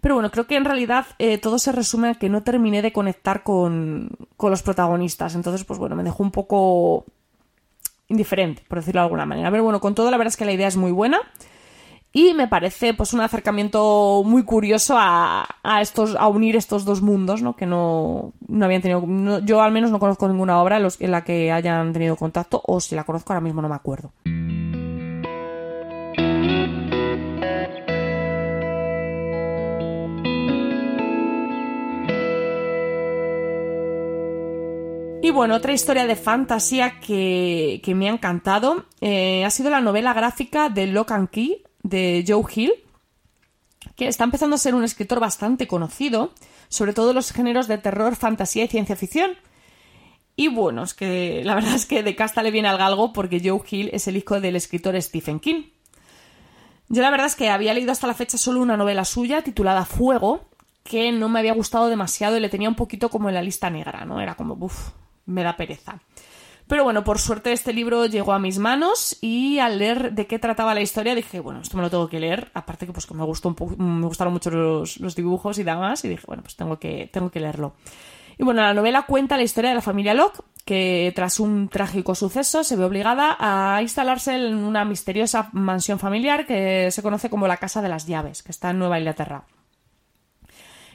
Pero 0.00 0.14
bueno, 0.14 0.30
creo 0.30 0.46
que 0.46 0.56
en 0.56 0.64
realidad 0.64 1.06
eh, 1.18 1.38
todo 1.38 1.58
se 1.58 1.72
resume 1.72 2.10
a 2.10 2.14
que 2.14 2.28
no 2.28 2.42
terminé 2.42 2.82
de 2.82 2.92
conectar 2.92 3.42
con, 3.42 4.10
con 4.36 4.50
los 4.50 4.62
protagonistas. 4.62 5.34
Entonces, 5.34 5.64
pues 5.64 5.78
bueno, 5.78 5.96
me 5.96 6.04
dejó 6.04 6.22
un 6.22 6.30
poco 6.30 7.04
indiferente, 8.08 8.62
por 8.68 8.78
decirlo 8.78 9.00
de 9.00 9.06
alguna 9.06 9.26
manera. 9.26 9.50
Pero 9.50 9.64
bueno, 9.64 9.80
con 9.80 9.94
todo 9.94 10.10
la 10.10 10.16
verdad 10.16 10.32
es 10.32 10.36
que 10.36 10.44
la 10.44 10.52
idea 10.52 10.68
es 10.68 10.76
muy 10.76 10.92
buena 10.92 11.20
y 12.12 12.32
me 12.34 12.48
parece 12.48 12.94
pues 12.94 13.12
un 13.12 13.20
acercamiento 13.20 14.22
muy 14.24 14.42
curioso 14.44 14.96
a, 14.98 15.46
estos 15.80 16.16
a 16.16 16.28
unir 16.28 16.56
estos 16.56 16.84
dos 16.84 17.02
mundos 17.02 17.42
¿no? 17.42 17.54
que 17.54 17.66
no, 17.66 18.32
no 18.46 18.64
habían 18.64 18.82
tenido 18.82 19.40
yo 19.44 19.60
al 19.60 19.72
menos 19.72 19.90
no 19.90 19.98
conozco 19.98 20.28
ninguna 20.28 20.60
obra 20.62 20.78
en 20.78 21.10
la 21.10 21.24
que 21.24 21.52
hayan 21.52 21.92
tenido 21.92 22.16
contacto 22.16 22.62
o 22.66 22.80
si 22.80 22.94
la 22.94 23.04
conozco 23.04 23.32
ahora 23.32 23.42
mismo 23.42 23.62
no 23.62 23.68
me 23.68 23.74
acuerdo 23.74 24.12
Y 35.20 35.30
bueno, 35.30 35.56
otra 35.56 35.74
historia 35.74 36.06
de 36.06 36.16
fantasía 36.16 37.00
que, 37.00 37.82
me 37.94 38.08
ha 38.08 38.12
encantado 38.12 38.86
eh, 39.02 39.44
ha 39.44 39.50
sido 39.50 39.68
la 39.68 39.82
novela 39.82 40.14
gráfica 40.14 40.70
de 40.70 40.86
Lock 40.86 41.10
and 41.10 41.28
Key 41.28 41.64
de 41.88 42.24
Joe 42.26 42.44
Hill, 42.54 42.72
que 43.96 44.08
está 44.08 44.24
empezando 44.24 44.54
a 44.54 44.58
ser 44.58 44.74
un 44.74 44.84
escritor 44.84 45.20
bastante 45.20 45.66
conocido, 45.66 46.32
sobre 46.68 46.92
todo 46.92 47.10
en 47.10 47.16
los 47.16 47.32
géneros 47.32 47.68
de 47.68 47.78
terror, 47.78 48.16
fantasía 48.16 48.64
y 48.64 48.68
ciencia 48.68 48.96
ficción. 48.96 49.32
Y 50.36 50.48
bueno, 50.48 50.84
es 50.84 50.94
que 50.94 51.42
la 51.44 51.54
verdad 51.54 51.74
es 51.74 51.86
que 51.86 52.02
de 52.02 52.14
casta 52.14 52.42
le 52.42 52.50
viene 52.50 52.68
al 52.68 52.78
galgo 52.78 53.12
porque 53.12 53.42
Joe 53.44 53.60
Hill 53.68 53.90
es 53.92 54.06
el 54.06 54.16
hijo 54.16 54.40
del 54.40 54.56
escritor 54.56 55.00
Stephen 55.02 55.40
King. 55.40 55.64
Yo 56.88 57.02
la 57.02 57.10
verdad 57.10 57.26
es 57.26 57.34
que 57.34 57.50
había 57.50 57.74
leído 57.74 57.92
hasta 57.92 58.06
la 58.06 58.14
fecha 58.14 58.38
solo 58.38 58.60
una 58.60 58.76
novela 58.76 59.04
suya 59.04 59.42
titulada 59.42 59.84
Fuego, 59.84 60.48
que 60.84 61.12
no 61.12 61.28
me 61.28 61.40
había 61.40 61.52
gustado 61.52 61.88
demasiado 61.88 62.36
y 62.36 62.40
le 62.40 62.48
tenía 62.48 62.68
un 62.68 62.76
poquito 62.76 63.10
como 63.10 63.28
en 63.28 63.34
la 63.34 63.42
lista 63.42 63.68
negra, 63.68 64.04
¿no? 64.04 64.20
Era 64.20 64.36
como, 64.36 64.54
uff, 64.54 64.90
me 65.26 65.42
da 65.42 65.56
pereza. 65.56 66.00
Pero 66.68 66.84
bueno, 66.84 67.02
por 67.02 67.18
suerte 67.18 67.52
este 67.52 67.72
libro 67.72 68.04
llegó 68.04 68.34
a 68.34 68.38
mis 68.38 68.58
manos 68.58 69.16
y 69.22 69.58
al 69.58 69.78
leer 69.78 70.12
de 70.12 70.26
qué 70.26 70.38
trataba 70.38 70.74
la 70.74 70.82
historia 70.82 71.14
dije, 71.14 71.40
bueno, 71.40 71.62
esto 71.62 71.78
me 71.78 71.82
lo 71.82 71.88
tengo 71.88 72.08
que 72.08 72.20
leer. 72.20 72.50
Aparte 72.52 72.86
que 72.86 72.92
pues 72.92 73.06
que 73.06 73.14
me 73.14 73.24
gustó 73.24 73.48
un 73.48 74.00
me 74.00 74.06
gustaron 74.06 74.34
mucho 74.34 74.50
los, 74.50 74.98
dibujos 75.16 75.58
y 75.58 75.62
demás 75.62 76.04
y 76.04 76.08
dije, 76.08 76.24
bueno, 76.26 76.42
pues 76.42 76.56
tengo 76.56 76.78
que, 76.78 77.08
tengo 77.10 77.30
que 77.30 77.40
leerlo. 77.40 77.74
Y 78.36 78.44
bueno, 78.44 78.60
la 78.60 78.74
novela 78.74 79.02
cuenta 79.02 79.38
la 79.38 79.42
historia 79.44 79.70
de 79.70 79.76
la 79.76 79.82
familia 79.82 80.12
Locke, 80.12 80.42
que 80.66 81.10
tras 81.16 81.40
un 81.40 81.70
trágico 81.70 82.14
suceso 82.14 82.62
se 82.62 82.76
ve 82.76 82.84
obligada 82.84 83.36
a 83.40 83.80
instalarse 83.80 84.34
en 84.34 84.56
una 84.56 84.84
misteriosa 84.84 85.48
mansión 85.52 85.98
familiar 85.98 86.46
que 86.46 86.90
se 86.90 87.02
conoce 87.02 87.30
como 87.30 87.48
la 87.48 87.56
Casa 87.56 87.80
de 87.80 87.88
las 87.88 88.06
Llaves, 88.06 88.42
que 88.42 88.52
está 88.52 88.70
en 88.70 88.78
Nueva 88.78 88.98
Inglaterra. 88.98 89.44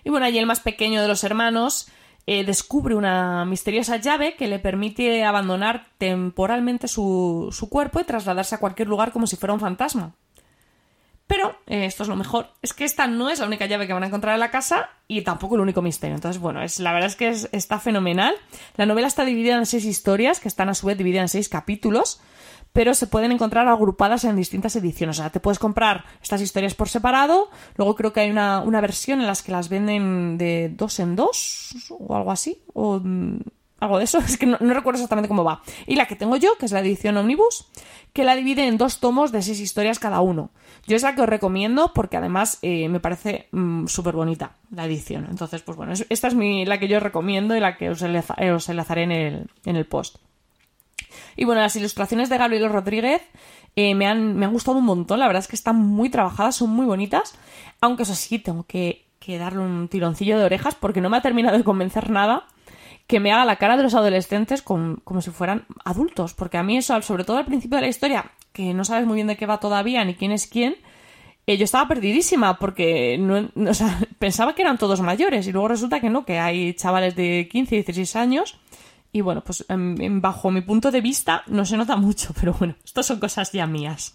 Y 0.03 0.12
bueno, 0.12 0.27
allí 0.27 0.38
el 0.38 0.45
más 0.45 0.59
pequeño 0.59 1.01
de 1.01 1.07
los 1.07 1.23
hermanos 1.23 1.88
eh, 2.25 2.45
descubre 2.45 2.95
una 2.95 3.43
misteriosa 3.45 3.97
llave 3.97 4.36
que 4.36 4.47
le 4.47 4.59
permite 4.59 5.25
abandonar 5.25 5.88
temporalmente 5.97 6.88
su, 6.88 7.53
cuerpo 7.69 7.99
y 7.99 8.05
trasladarse 8.05 8.55
a 8.55 8.59
cualquier 8.59 8.88
lugar 8.88 9.12
como 9.12 9.27
si 9.27 9.36
fuera 9.36 9.53
un 9.53 9.59
fantasma. 9.59 10.13
Pero, 11.27 11.55
eh, 11.67 11.86
esto 11.86 12.03
es 12.03 12.09
lo 12.09 12.15
mejor, 12.15 12.49
es 12.62 12.73
que 12.73 12.83
esta 12.83 13.07
no 13.07 13.29
es 13.29 13.39
la 13.39 13.47
única 13.47 13.65
llave 13.65 13.88
que 13.88 13.93
van 13.93 14.03
a 14.03 14.07
encontrar 14.07 14.33
en 14.36 14.39
la 14.39 14.51
casa 14.51 14.89
y 15.07 15.21
tampoco 15.21 15.55
el 15.55 15.62
único 15.62 15.81
misterio. 15.81 16.15
Entonces, 16.15 16.41
bueno, 16.41 16.62
es, 16.62 16.79
la 16.79 16.93
verdad 16.93 17.09
es 17.09 17.15
que 17.15 17.29
está 17.57 17.79
fenomenal. 17.79 18.36
La 18.75 18.86
novela 18.86 19.07
está 19.07 19.25
dividida 19.25 19.55
en 19.55 19.65
seis 19.65 19.86
historias, 19.86 20.39
que 20.39 20.47
están 20.47 20.69
a 20.69 20.75
su 20.75 20.88
vez 20.88 20.97
divididas 20.97 21.23
en 21.23 21.29
seis 21.29 21.49
capítulos 21.49 22.21
pero 22.73 22.95
se 22.95 23.07
pueden 23.07 23.31
encontrar 23.31 23.67
agrupadas 23.67 24.25
en 24.25 24.36
distintas 24.36 24.75
ediciones. 24.75 25.19
O 25.19 25.21
sea, 25.21 25.31
te 25.31 25.39
puedes 25.39 25.59
comprar 25.59 26.05
estas 26.21 26.41
historias 26.41 26.73
por 26.73 26.89
separado, 26.89 27.49
luego 27.77 27.95
creo 27.95 28.12
que 28.12 28.21
hay 28.21 28.31
una, 28.31 28.81
versión 28.81 29.21
en 29.21 29.27
las 29.27 29.43
que 29.43 29.51
las 29.51 29.69
venden 29.69 30.38
de 30.38 30.69
dos 30.69 30.99
en 30.99 31.15
dos 31.15 31.75
o 31.91 32.15
algo 32.15 32.31
así, 32.31 32.63
o 32.73 32.99
mm, 32.99 33.39
algo 33.79 33.97
de 33.99 34.05
eso, 34.05 34.17
es 34.27 34.38
que 34.38 34.47
no, 34.47 34.57
recuerdo 34.57 34.97
exactamente 34.97 35.27
cómo 35.27 35.43
va. 35.43 35.62
Y 35.86 35.95
la 35.95 36.07
que 36.07 36.15
tengo 36.15 36.36
yo, 36.36 36.57
que 36.57 36.65
es 36.65 36.71
la 36.71 36.79
edición 36.79 37.15
Omnibus, 37.15 37.67
que 38.12 38.23
la 38.23 38.36
divide 38.36 38.67
en 38.67 38.77
dos 38.77 38.99
tomos 38.99 39.31
de 39.31 39.43
seis 39.43 39.59
historias 39.59 39.99
cada 39.99 40.21
uno. 40.21 40.49
Yo 40.88 40.95
es 40.95 41.03
la 41.03 41.15
que 41.15 41.21
os 41.21 41.29
recomiendo 41.29 41.91
porque 41.93 42.17
además 42.17 42.57
eh, 42.63 42.89
me 42.89 42.99
parece 42.99 43.47
mm, 43.51 43.86
súper 43.86 44.15
bonita 44.15 44.57
la 44.71 44.86
edición. 44.86 45.27
Entonces, 45.29 45.62
pues 45.62 45.77
bueno, 45.77 45.93
esta 46.09 46.27
es 46.27 46.33
mi, 46.36 46.65
la 46.65 46.79
que 46.79 46.88
yo 46.88 46.99
recomiendo 46.99 47.55
y 47.55 47.59
la 47.59 47.77
que 47.77 47.89
os, 47.89 48.01
enlazaré 48.01 49.03
en 49.03 49.12
el, 49.12 49.51
en 49.65 49.75
el 49.75 49.86
post. 49.86 50.17
Y 51.36 51.45
bueno, 51.45 51.62
las 51.62 51.76
ilustraciones 51.76 52.30
de 52.30 52.38
Gabriel 52.38 52.69
Rodríguez 52.69 53.21
eh, 53.76 53.95
me, 53.95 54.08
han, 54.08 54.36
me 54.36 54.45
han 54.45 54.54
gustado 54.54 54.78
un 54.78 54.86
montón. 54.86 55.19
La 55.19 55.28
verdad 55.28 55.41
es 55.41 55.47
que 55.47 55.56
están 55.56 55.78
muy 55.78 56.10
trabajadas, 56.10 56.56
son 56.56 56.69
muy 56.69 56.86
bonitas. 56.86 57.36
Aunque 57.82 58.04
eso 58.04 58.15
sí, 58.15 58.39
tengo 58.39 58.63
que, 58.63 59.06
darle 59.26 59.60
un 59.60 59.88
tironcillo 59.88 60.38
de 60.38 60.45
orejas 60.45 60.76
porque 60.76 61.02
no 61.02 61.10
me 61.10 61.17
ha 61.17 61.21
terminado 61.21 61.58
de 61.58 61.63
convencer 61.63 62.10
nada 62.10 62.45
que 63.08 63.19
me 63.19 63.32
haga 63.32 63.45
la 63.45 63.58
cara 63.58 63.78
de 63.78 63.84
los 63.84 63.95
adolescentes 63.95 64.62
como 64.62 65.21
si 65.21 65.32
fueran 65.32 65.65
adultos. 65.84 66.34
Porque 66.34 66.58
a 66.58 66.63
mí 66.63 66.78
eso, 66.78 67.02
sobre 67.02 67.23
todo 67.23 67.38
al 67.38 67.45
principio 67.45 67.78
de 67.78 67.84
la 67.84 67.88
historia, 67.89 68.32
que 68.54 68.73
no 68.73 68.86
sabes 68.86 69.06
muy 69.06 69.15
bien 69.15 69.28
de 69.28 69.36
qué 69.36 69.45
va 69.45 69.60
todavía 69.60 70.06
ni 70.06 70.15
quién 70.15 70.32
es 70.32 70.47
quién, 70.47 70.76
eh, 71.45 71.58
yo 71.58 71.65
estaba 71.65 71.88
perdidísima 71.89 72.58
porque 72.58 73.17
no, 73.17 73.49
pensaba 74.19 74.56
que 74.56 74.62
eran 74.62 74.78
todos 74.78 75.02
mayores 75.02 75.45
y 75.47 75.52
luego 75.52 75.67
resulta 75.67 75.99
que 75.99 76.10
no, 76.10 76.26
que 76.26 76.39
hay 76.39 76.73
chavales 76.73 77.15
de 77.15 77.49
15 77.52 77.76
y 77.76 77.78
16 77.80 78.15
años 78.15 78.60
y 79.13 79.21
bueno, 79.21 79.43
pues 79.43 79.63
bajo 79.69 80.52
mi 80.52 80.62
punto 80.62 80.89
de 80.89 80.99
vista 80.99 81.43
no 81.45 81.65
se 81.65 81.78
nota 81.78 81.95
mucho, 81.95 82.34
pero 82.34 82.54
bueno, 82.54 82.76
estas 82.84 83.06
son 83.06 83.19
cosas 83.19 83.52
ya 83.52 83.67
mías. 83.67 84.12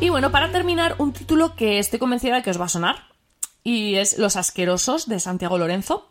Y 0.00 0.10
bueno, 0.10 0.30
para 0.30 0.52
terminar, 0.52 0.94
un 0.98 1.12
título 1.12 1.56
que 1.56 1.78
estoy 1.78 1.98
convencida 1.98 2.36
de 2.36 2.42
que 2.42 2.50
os 2.50 2.60
va 2.60 2.66
a 2.66 2.68
sonar. 2.68 3.08
Y 3.64 3.96
es 3.96 4.18
Los 4.18 4.36
Asquerosos 4.36 5.08
de 5.08 5.18
Santiago 5.18 5.58
Lorenzo. 5.58 6.10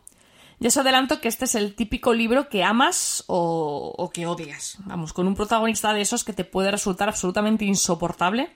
Ya 0.58 0.68
os 0.68 0.76
adelanto 0.76 1.20
que 1.20 1.28
este 1.28 1.44
es 1.44 1.54
el 1.54 1.74
típico 1.76 2.12
libro 2.12 2.48
que 2.48 2.64
amas 2.64 3.24
o 3.28 4.10
que 4.12 4.26
odias. 4.26 4.76
Vamos, 4.84 5.12
con 5.12 5.28
un 5.28 5.36
protagonista 5.36 5.94
de 5.94 6.00
esos 6.00 6.24
que 6.24 6.32
te 6.32 6.44
puede 6.44 6.72
resultar 6.72 7.08
absolutamente 7.08 7.64
insoportable 7.64 8.50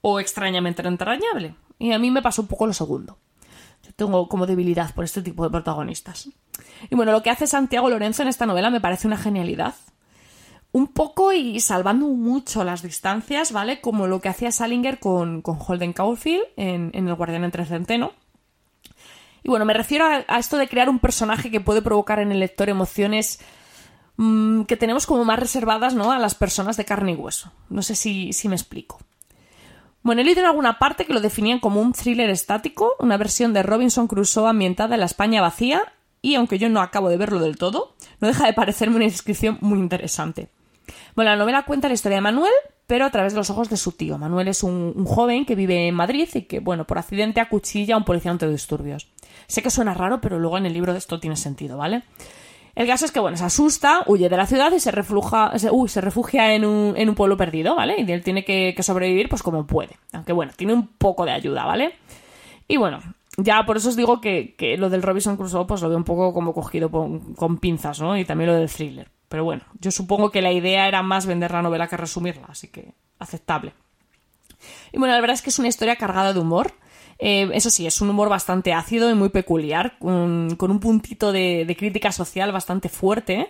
o 0.00 0.20
extrañamente 0.20 0.86
entrañable. 0.86 1.54
Y 1.78 1.92
a 1.92 1.98
mí 1.98 2.10
me 2.10 2.22
pasó 2.22 2.42
un 2.42 2.48
poco 2.48 2.66
lo 2.66 2.72
segundo. 2.72 3.18
Yo 3.84 3.92
tengo 3.94 4.28
como 4.28 4.46
debilidad 4.46 4.94
por 4.94 5.04
este 5.04 5.22
tipo 5.22 5.44
de 5.44 5.50
protagonistas. 5.50 6.28
Y 6.90 6.94
bueno, 6.94 7.12
lo 7.12 7.22
que 7.22 7.30
hace 7.30 7.46
Santiago 7.46 7.88
Lorenzo 7.88 8.22
en 8.22 8.28
esta 8.28 8.46
novela 8.46 8.70
me 8.70 8.80
parece 8.80 9.06
una 9.06 9.16
genialidad. 9.16 9.74
un 10.70 10.88
poco 10.88 11.32
y 11.32 11.60
salvando 11.60 12.06
mucho 12.08 12.62
las 12.62 12.82
distancias, 12.82 13.52
¿vale? 13.52 13.80
Como 13.80 14.06
lo 14.06 14.20
que 14.20 14.28
hacía 14.28 14.52
Salinger 14.52 14.98
con, 15.00 15.40
con 15.40 15.58
Holden 15.58 15.94
Caulfield 15.94 16.44
en, 16.56 16.90
en 16.92 17.08
El 17.08 17.14
Guardián 17.14 17.44
entre 17.44 17.64
Centeno. 17.64 18.12
Y 19.42 19.48
bueno, 19.48 19.64
me 19.64 19.72
refiero 19.72 20.04
a, 20.04 20.38
esto 20.38 20.58
de 20.58 20.68
crear 20.68 20.88
un 20.88 20.98
personaje 20.98 21.50
que 21.50 21.60
puede 21.60 21.80
provocar 21.80 22.18
en 22.18 22.32
el 22.32 22.40
lector 22.40 22.68
emociones 22.68 23.40
mm, 24.16 24.64
que 24.64 24.76
tenemos 24.76 25.06
como 25.06 25.24
más 25.24 25.38
reservadas, 25.38 25.94
¿no? 25.94 26.12
A 26.12 26.18
las 26.18 26.34
personas 26.34 26.76
de 26.76 26.84
carne 26.84 27.12
y 27.12 27.16
hueso. 27.16 27.50
No 27.70 27.82
sé 27.82 27.94
si, 27.94 28.32
si 28.32 28.48
me 28.48 28.56
explico. 28.56 28.98
Bueno, 30.02 30.20
he 30.20 30.24
leído 30.24 30.40
en 30.40 30.46
alguna 30.46 30.78
parte 30.78 31.04
que 31.04 31.12
lo 31.12 31.20
definían 31.20 31.60
como 31.60 31.80
un 31.80 31.92
thriller 31.92 32.30
estático, 32.30 32.94
una 32.98 33.16
versión 33.16 33.52
de 33.52 33.62
Robinson 33.62 34.06
Crusoe 34.06 34.48
ambientada 34.48 34.94
en 34.94 35.00
la 35.00 35.06
España 35.06 35.42
vacía, 35.42 35.92
y 36.22 36.34
aunque 36.34 36.58
yo 36.58 36.68
no 36.68 36.80
acabo 36.80 37.08
de 37.08 37.16
verlo 37.16 37.40
del 37.40 37.58
todo, 37.58 37.94
no 38.20 38.28
deja 38.28 38.46
de 38.46 38.52
parecerme 38.52 38.96
una 38.96 39.04
descripción 39.04 39.58
muy 39.60 39.78
interesante. 39.78 40.48
Bueno, 41.14 41.30
la 41.30 41.36
novela 41.36 41.64
cuenta 41.64 41.88
la 41.88 41.94
historia 41.94 42.16
de 42.16 42.22
Manuel, 42.22 42.52
pero 42.86 43.04
a 43.04 43.10
través 43.10 43.34
de 43.34 43.38
los 43.38 43.50
ojos 43.50 43.68
de 43.68 43.76
su 43.76 43.92
tío. 43.92 44.16
Manuel 44.18 44.48
es 44.48 44.62
un, 44.62 45.04
joven 45.04 45.44
que 45.44 45.54
vive 45.54 45.88
en 45.88 45.94
Madrid 45.94 46.28
y 46.32 46.42
que, 46.42 46.60
bueno, 46.60 46.86
por 46.86 46.98
accidente 46.98 47.40
acuchilla 47.40 47.94
a 47.94 47.98
un 47.98 48.04
policía 48.04 48.32
disturbios. 48.34 49.08
Sé 49.46 49.62
que 49.62 49.70
suena 49.70 49.94
raro, 49.94 50.20
pero 50.20 50.38
luego 50.38 50.58
en 50.58 50.66
el 50.66 50.72
libro 50.72 50.92
de 50.92 50.98
esto 50.98 51.20
tiene 51.20 51.36
sentido, 51.36 51.76
¿vale? 51.76 52.04
El 52.78 52.86
caso 52.86 53.06
es 53.06 53.10
que, 53.10 53.18
bueno, 53.18 53.36
se 53.36 53.44
asusta, 53.44 54.04
huye 54.06 54.28
de 54.28 54.36
la 54.36 54.46
ciudad 54.46 54.70
y 54.70 54.78
se, 54.78 54.92
se, 54.92 56.00
refugia 56.00 56.54
en 56.54 56.64
un, 56.64 57.14
pueblo 57.16 57.36
perdido, 57.36 57.74
¿vale? 57.74 57.96
Y 57.98 58.12
él 58.12 58.22
tiene 58.22 58.44
que, 58.44 58.72
sobrevivir 58.84 59.28
pues 59.28 59.42
como 59.42 59.66
puede. 59.66 59.96
Aunque, 60.12 60.32
bueno, 60.32 60.52
tiene 60.54 60.74
un 60.74 60.86
poco 60.86 61.24
de 61.24 61.32
ayuda, 61.32 61.64
¿vale? 61.64 61.96
Y 62.68 62.76
bueno, 62.76 63.00
ya 63.36 63.66
por 63.66 63.78
eso 63.78 63.88
os 63.88 63.96
digo 63.96 64.20
que, 64.20 64.54
lo 64.78 64.90
del 64.90 65.02
Robinson 65.02 65.36
Crusoe 65.36 65.66
pues 65.66 65.82
lo 65.82 65.88
veo 65.88 65.98
un 65.98 66.04
poco 66.04 66.32
como 66.32 66.54
cogido 66.54 66.88
con 66.88 67.58
pinzas, 67.58 68.00
¿no? 68.00 68.16
Y 68.16 68.24
también 68.24 68.50
lo 68.50 68.54
del 68.54 68.70
thriller. 68.70 69.10
Pero 69.28 69.42
bueno, 69.42 69.64
yo 69.80 69.90
supongo 69.90 70.30
que 70.30 70.40
la 70.40 70.52
idea 70.52 70.86
era 70.86 71.02
más 71.02 71.26
vender 71.26 71.50
la 71.50 71.62
novela 71.62 71.88
que 71.88 71.96
resumirla, 71.96 72.46
así 72.46 72.68
que 72.68 72.92
aceptable. 73.18 73.72
Y 74.92 74.98
bueno, 74.98 75.14
la 75.14 75.20
verdad 75.20 75.34
es 75.34 75.42
que 75.42 75.50
es 75.50 75.58
una 75.58 75.66
historia 75.66 75.96
cargada 75.96 76.32
de 76.32 76.38
humor. 76.38 76.74
Eh, 77.18 77.50
eso 77.52 77.70
sí, 77.70 77.86
es 77.86 78.00
un 78.00 78.10
humor 78.10 78.28
bastante 78.28 78.72
ácido 78.72 79.10
y 79.10 79.14
muy 79.14 79.28
peculiar, 79.30 79.98
con, 79.98 80.56
un 80.58 80.80
puntito 80.80 81.32
de, 81.32 81.74
crítica 81.78 82.12
social 82.12 82.52
bastante 82.52 82.88
fuerte, 82.88 83.48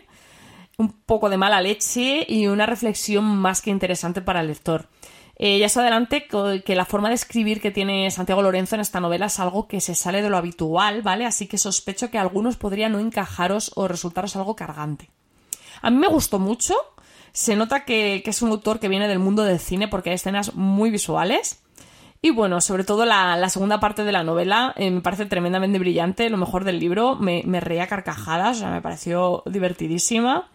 un 0.79 0.93
poco 0.93 1.29
de 1.29 1.37
mala 1.37 1.61
leche 1.61 2.25
y 2.29 2.47
una 2.47 2.67
reflexión 2.67 3.25
más 3.25 3.61
que 3.61 3.71
interesante 3.71 4.23
para 4.23 4.41
el 4.41 4.49
lector. 4.49 4.89
Eh, 5.41 5.59
ya 5.59 5.69
se 5.69 5.79
adelante 5.81 6.27
que 6.27 6.75
la 6.75 6.85
forma 6.85 7.09
de 7.09 7.15
escribir 7.15 7.61
que 7.61 7.71
tiene 7.71 8.11
Santiago 8.11 8.43
Lorenzo 8.43 8.75
en 8.75 8.81
esta 8.81 8.99
novela 8.99 9.27
es 9.27 9.39
algo 9.39 9.69
que 9.69 9.81
se 9.81 9.95
sale 9.95 10.21
de 10.21 10.31
lo 10.31 10.37
habitual, 10.37 11.03
¿vale? 11.03 11.27
Así 11.27 11.47
que 11.47 11.59
sospecho 11.59 12.11
que 12.11 12.19
algunos 12.19 12.57
podrían 12.57 12.93
no 12.93 12.99
encajaros 12.99 13.71
o 13.77 13.87
resultaros 13.87 14.35
algo 14.35 14.57
cargante. 14.57 15.11
A 15.83 15.91
mí 15.91 15.97
me 15.97 16.09
gustó 16.09 16.39
mucho. 16.39 16.75
Se 17.33 17.57
nota 17.57 17.85
que, 17.85 18.23
es 18.25 18.43
un 18.43 18.51
autor 18.51 18.81
que 18.81 18.89
viene 18.89 19.09
del 19.09 19.19
mundo 19.19 19.45
del 19.45 19.59
cine 19.59 19.89
porque 19.89 20.11
hay 20.11 20.17
escenas 20.17 20.55
muy 20.55 20.91
visuales. 20.91 21.63
Y 22.21 22.31
bueno, 22.31 22.61
sobre 22.61 22.85
todo 22.85 23.05
la, 23.05 23.49
segunda 23.49 23.79
parte 23.79 24.05
de 24.05 24.13
la 24.13 24.25
novela 24.25 24.75
eh, 24.77 24.91
me 24.91 25.01
parece 25.01 25.27
tremendamente 25.27 25.79
brillante, 25.79 26.31
lo 26.31 26.37
mejor 26.37 26.65
del 26.65 26.81
libro. 26.81 27.17
Me, 27.17 27.43
me 27.47 27.61
reía 27.61 27.87
carcajadas, 27.87 28.57
o 28.57 28.61
sea, 28.61 28.71
me 28.71 28.83
pareció 28.83 29.43
divertidísima. 29.47 30.49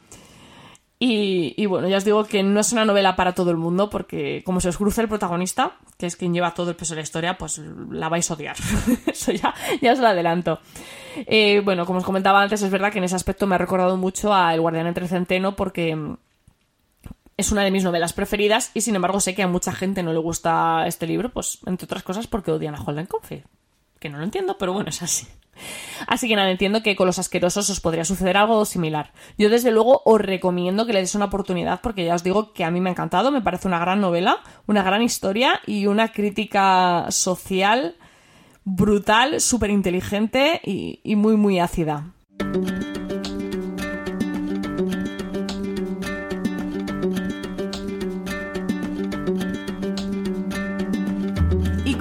Y, 1.06 1.65
bueno, 1.65 1.89
ya 1.89 1.97
os 1.97 2.06
digo 2.06 2.23
que 2.23 2.43
no 2.43 2.62
es 2.62 2.71
una 2.71 2.86
novela 2.86 3.17
para 3.17 3.34
todo 3.34 3.52
el 3.52 3.58
mundo, 3.58 3.89
porque 3.89 4.41
como 4.45 4.62
se 4.62 4.69
os 4.69 4.78
cruza 4.78 5.02
el 5.02 5.10
protagonista, 5.10 5.73
que 5.97 6.06
es 6.06 6.15
quien 6.15 6.34
lleva 6.34 6.54
todo 6.54 6.69
el 6.69 6.78
peso 6.78 6.93
de 6.93 7.02
la 7.02 7.04
historia, 7.04 7.38
pues 7.38 7.58
la 7.91 8.08
vais 8.08 8.32
a 8.32 8.36
odiar. 8.36 8.56
Eso 9.06 9.34
ya, 9.34 9.54
ya 9.82 9.91
os 9.91 9.99
lo 9.99 10.08
adelanto. 10.08 10.60
Eh, 11.17 11.62
bueno, 11.65 11.86
como 11.86 11.99
os 11.99 12.06
comentaba 12.06 12.41
antes, 12.41 12.62
es 12.62 12.71
verdad 12.71 12.89
que 12.89 12.99
en 12.99 13.04
ese 13.04 13.17
aspecto 13.17 13.45
me 13.47 13.56
ha 13.56 13.58
recordado 13.58 13.97
mucho 13.97 14.34
a 14.34 14.54
El 14.54 14.62
Guardián 14.62 14.88
entre 14.88 15.10
Centeno, 15.10 15.58
porque 15.58 16.15
es 17.38 17.52
una 17.52 17.63
de 17.63 17.72
mis 17.72 17.84
novelas 17.84 18.13
preferidas 18.13 18.72
y 18.74 18.82
sin 18.82 18.96
embargo 18.96 19.19
sé 19.19 19.36
que 19.36 19.43
a 19.43 19.48
mucha 19.48 19.74
gente 19.74 20.04
no 20.04 20.13
le 20.13 20.19
gusta 20.19 20.86
este 20.88 21.08
libro, 21.08 21.30
pues 21.30 21.60
entre 21.65 21.86
otras 21.86 22.04
cosas 22.04 22.28
porque 22.28 22.52
odian 22.52 22.76
a 22.76 22.82
Holden 22.82 23.08
Caulfield. 23.08 23.46
Que 24.00 24.10
no 24.10 24.17
lo 24.17 24.24
entiendo, 24.24 24.58
pero 24.58 24.74
bueno, 24.74 24.89
es 24.89 25.02
así. 25.02 25.28
Así 26.08 26.28
que 26.28 26.36
nada, 26.36 26.52
entiendo 26.52 26.84
que 26.84 26.96
con 26.96 27.08
los 27.08 27.19
asquerosos 27.19 27.69
os 27.69 27.80
podría 27.80 28.06
suceder 28.06 28.38
algo 28.38 28.65
similar. 28.65 29.13
Yo 29.38 29.50
desde 29.50 29.72
luego 29.72 30.02
os 30.06 30.19
recomiendo 30.19 30.86
que 30.86 30.93
le 30.93 31.00
deis 31.00 31.15
una 31.15 31.26
oportunidad 31.26 31.82
porque 31.82 32.06
ya 32.06 32.15
os 32.15 32.24
digo 32.24 32.54
que 32.54 32.63
a 32.63 32.72
mí 32.72 32.82
me 32.82 32.89
ha 32.89 32.93
encantado, 32.93 33.32
me 33.32 33.41
parece 33.41 33.67
una 33.67 33.80
gran 33.80 34.02
novela, 34.02 34.39
una 34.67 34.84
gran 34.84 35.02
historia 35.02 35.62
y 35.65 35.88
una 35.88 36.12
crítica 36.12 37.08
social 37.10 37.96
brutal, 38.65 39.41
súper 39.41 39.69
inteligente 39.69 40.62
y, 40.63 41.00
y 41.04 41.15
muy 41.15 41.36
muy 41.38 41.60
ácida. 41.60 42.12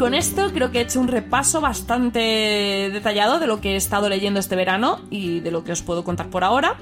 Con 0.03 0.15
esto 0.15 0.51
creo 0.53 0.73
que 0.73 0.79
he 0.79 0.83
hecho 0.83 0.99
un 0.99 1.07
repaso 1.07 1.61
bastante 1.61 2.19
detallado 2.93 3.39
de 3.39 3.47
lo 3.47 3.61
que 3.61 3.75
he 3.75 3.77
estado 3.77 4.09
leyendo 4.09 4.41
este 4.41 4.57
verano 4.57 4.99
y 5.11 5.39
de 5.39 5.53
lo 5.53 5.63
que 5.63 5.71
os 5.71 5.83
puedo 5.83 6.03
contar 6.03 6.29
por 6.29 6.43
ahora. 6.43 6.77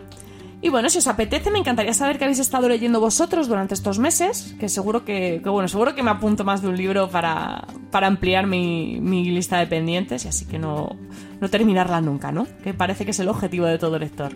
Y 0.63 0.71
bueno, 0.71 0.89
si 0.89 0.97
os 0.97 1.07
apetece, 1.07 1.51
me 1.51 1.59
encantaría 1.59 1.93
saber 1.93 2.17
qué 2.17 2.25
habéis 2.25 2.39
estado 2.39 2.67
leyendo 2.67 2.99
vosotros 2.99 3.47
durante 3.47 3.75
estos 3.75 3.99
meses, 3.99 4.57
que 4.59 4.71
seguro 4.71 5.05
que, 5.05 5.39
bueno, 5.45 5.69
seguro 5.69 5.95
que 5.95 6.03
me 6.03 6.11
apunto 6.11 6.45
más 6.45 6.63
de 6.63 6.69
un 6.69 6.79
libro 6.79 7.11
para, 7.11 7.67
para 7.91 8.07
ampliar 8.07 8.47
mi, 8.47 8.99
mi, 9.03 9.25
lista 9.25 9.59
de 9.59 9.67
pendientes 9.67 10.25
y 10.25 10.29
así 10.29 10.47
que 10.47 10.59
no, 10.59 10.97
no 11.43 11.51
terminarla 11.51 12.01
nunca, 12.01 12.33
¿no? 12.33 12.47
Que 12.65 12.73
parece 12.73 13.05
que 13.05 13.11
es 13.11 13.21
el 13.21 13.29
objetivo 13.29 13.67
de 13.67 13.77
todo 13.77 13.99
lector. 13.99 14.33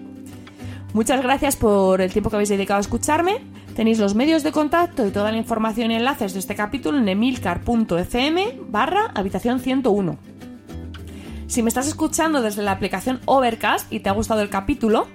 Muchas 0.94 1.20
gracias 1.24 1.57
por 1.57 2.00
el 2.00 2.12
tiempo 2.12 2.30
que 2.30 2.37
habéis 2.37 2.50
dedicado 2.50 2.78
a 2.78 2.80
escucharme. 2.80 3.38
Tenéis 3.74 3.98
los 3.98 4.14
medios 4.14 4.44
de 4.44 4.52
contacto 4.52 5.04
y 5.04 5.11
toda 5.11 5.33
la 5.33 5.38
información 5.38 5.90
y 5.90 5.96
enlaces 5.96 6.35
de 6.35 6.38
este 6.38 6.54
capítulo 6.54 6.98
en 6.98 7.09
emilcar.fm 7.09 8.61
barra 8.68 9.11
habitación 9.12 9.59
101. 9.59 10.16
Si 11.48 11.64
me 11.64 11.68
estás 11.68 11.88
escuchando 11.88 12.42
desde 12.42 12.62
la 12.62 12.70
aplicación 12.70 13.20
Overcast 13.24 13.92
y 13.92 13.98
te 14.00 14.09
ha 14.09 14.12
gustado 14.12 14.40
el 14.40 14.50
capítulo, 14.50 15.09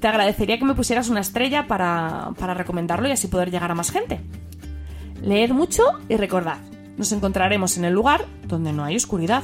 te 0.00 0.08
agradecería 0.08 0.58
que 0.58 0.66
me 0.66 0.74
pusieras 0.74 1.08
una 1.08 1.20
estrella 1.20 1.66
para, 1.66 2.32
para 2.38 2.52
recomendarlo 2.52 3.08
y 3.08 3.12
así 3.12 3.26
poder 3.28 3.50
llegar 3.50 3.70
a 3.70 3.74
más 3.74 3.90
gente. 3.90 4.20
Leed 5.22 5.52
mucho 5.52 5.82
y 6.10 6.16
recordad, 6.16 6.58
nos 6.98 7.10
encontraremos 7.10 7.78
en 7.78 7.86
el 7.86 7.94
lugar 7.94 8.26
donde 8.46 8.74
no 8.74 8.84
hay 8.84 8.96
oscuridad. 8.96 9.42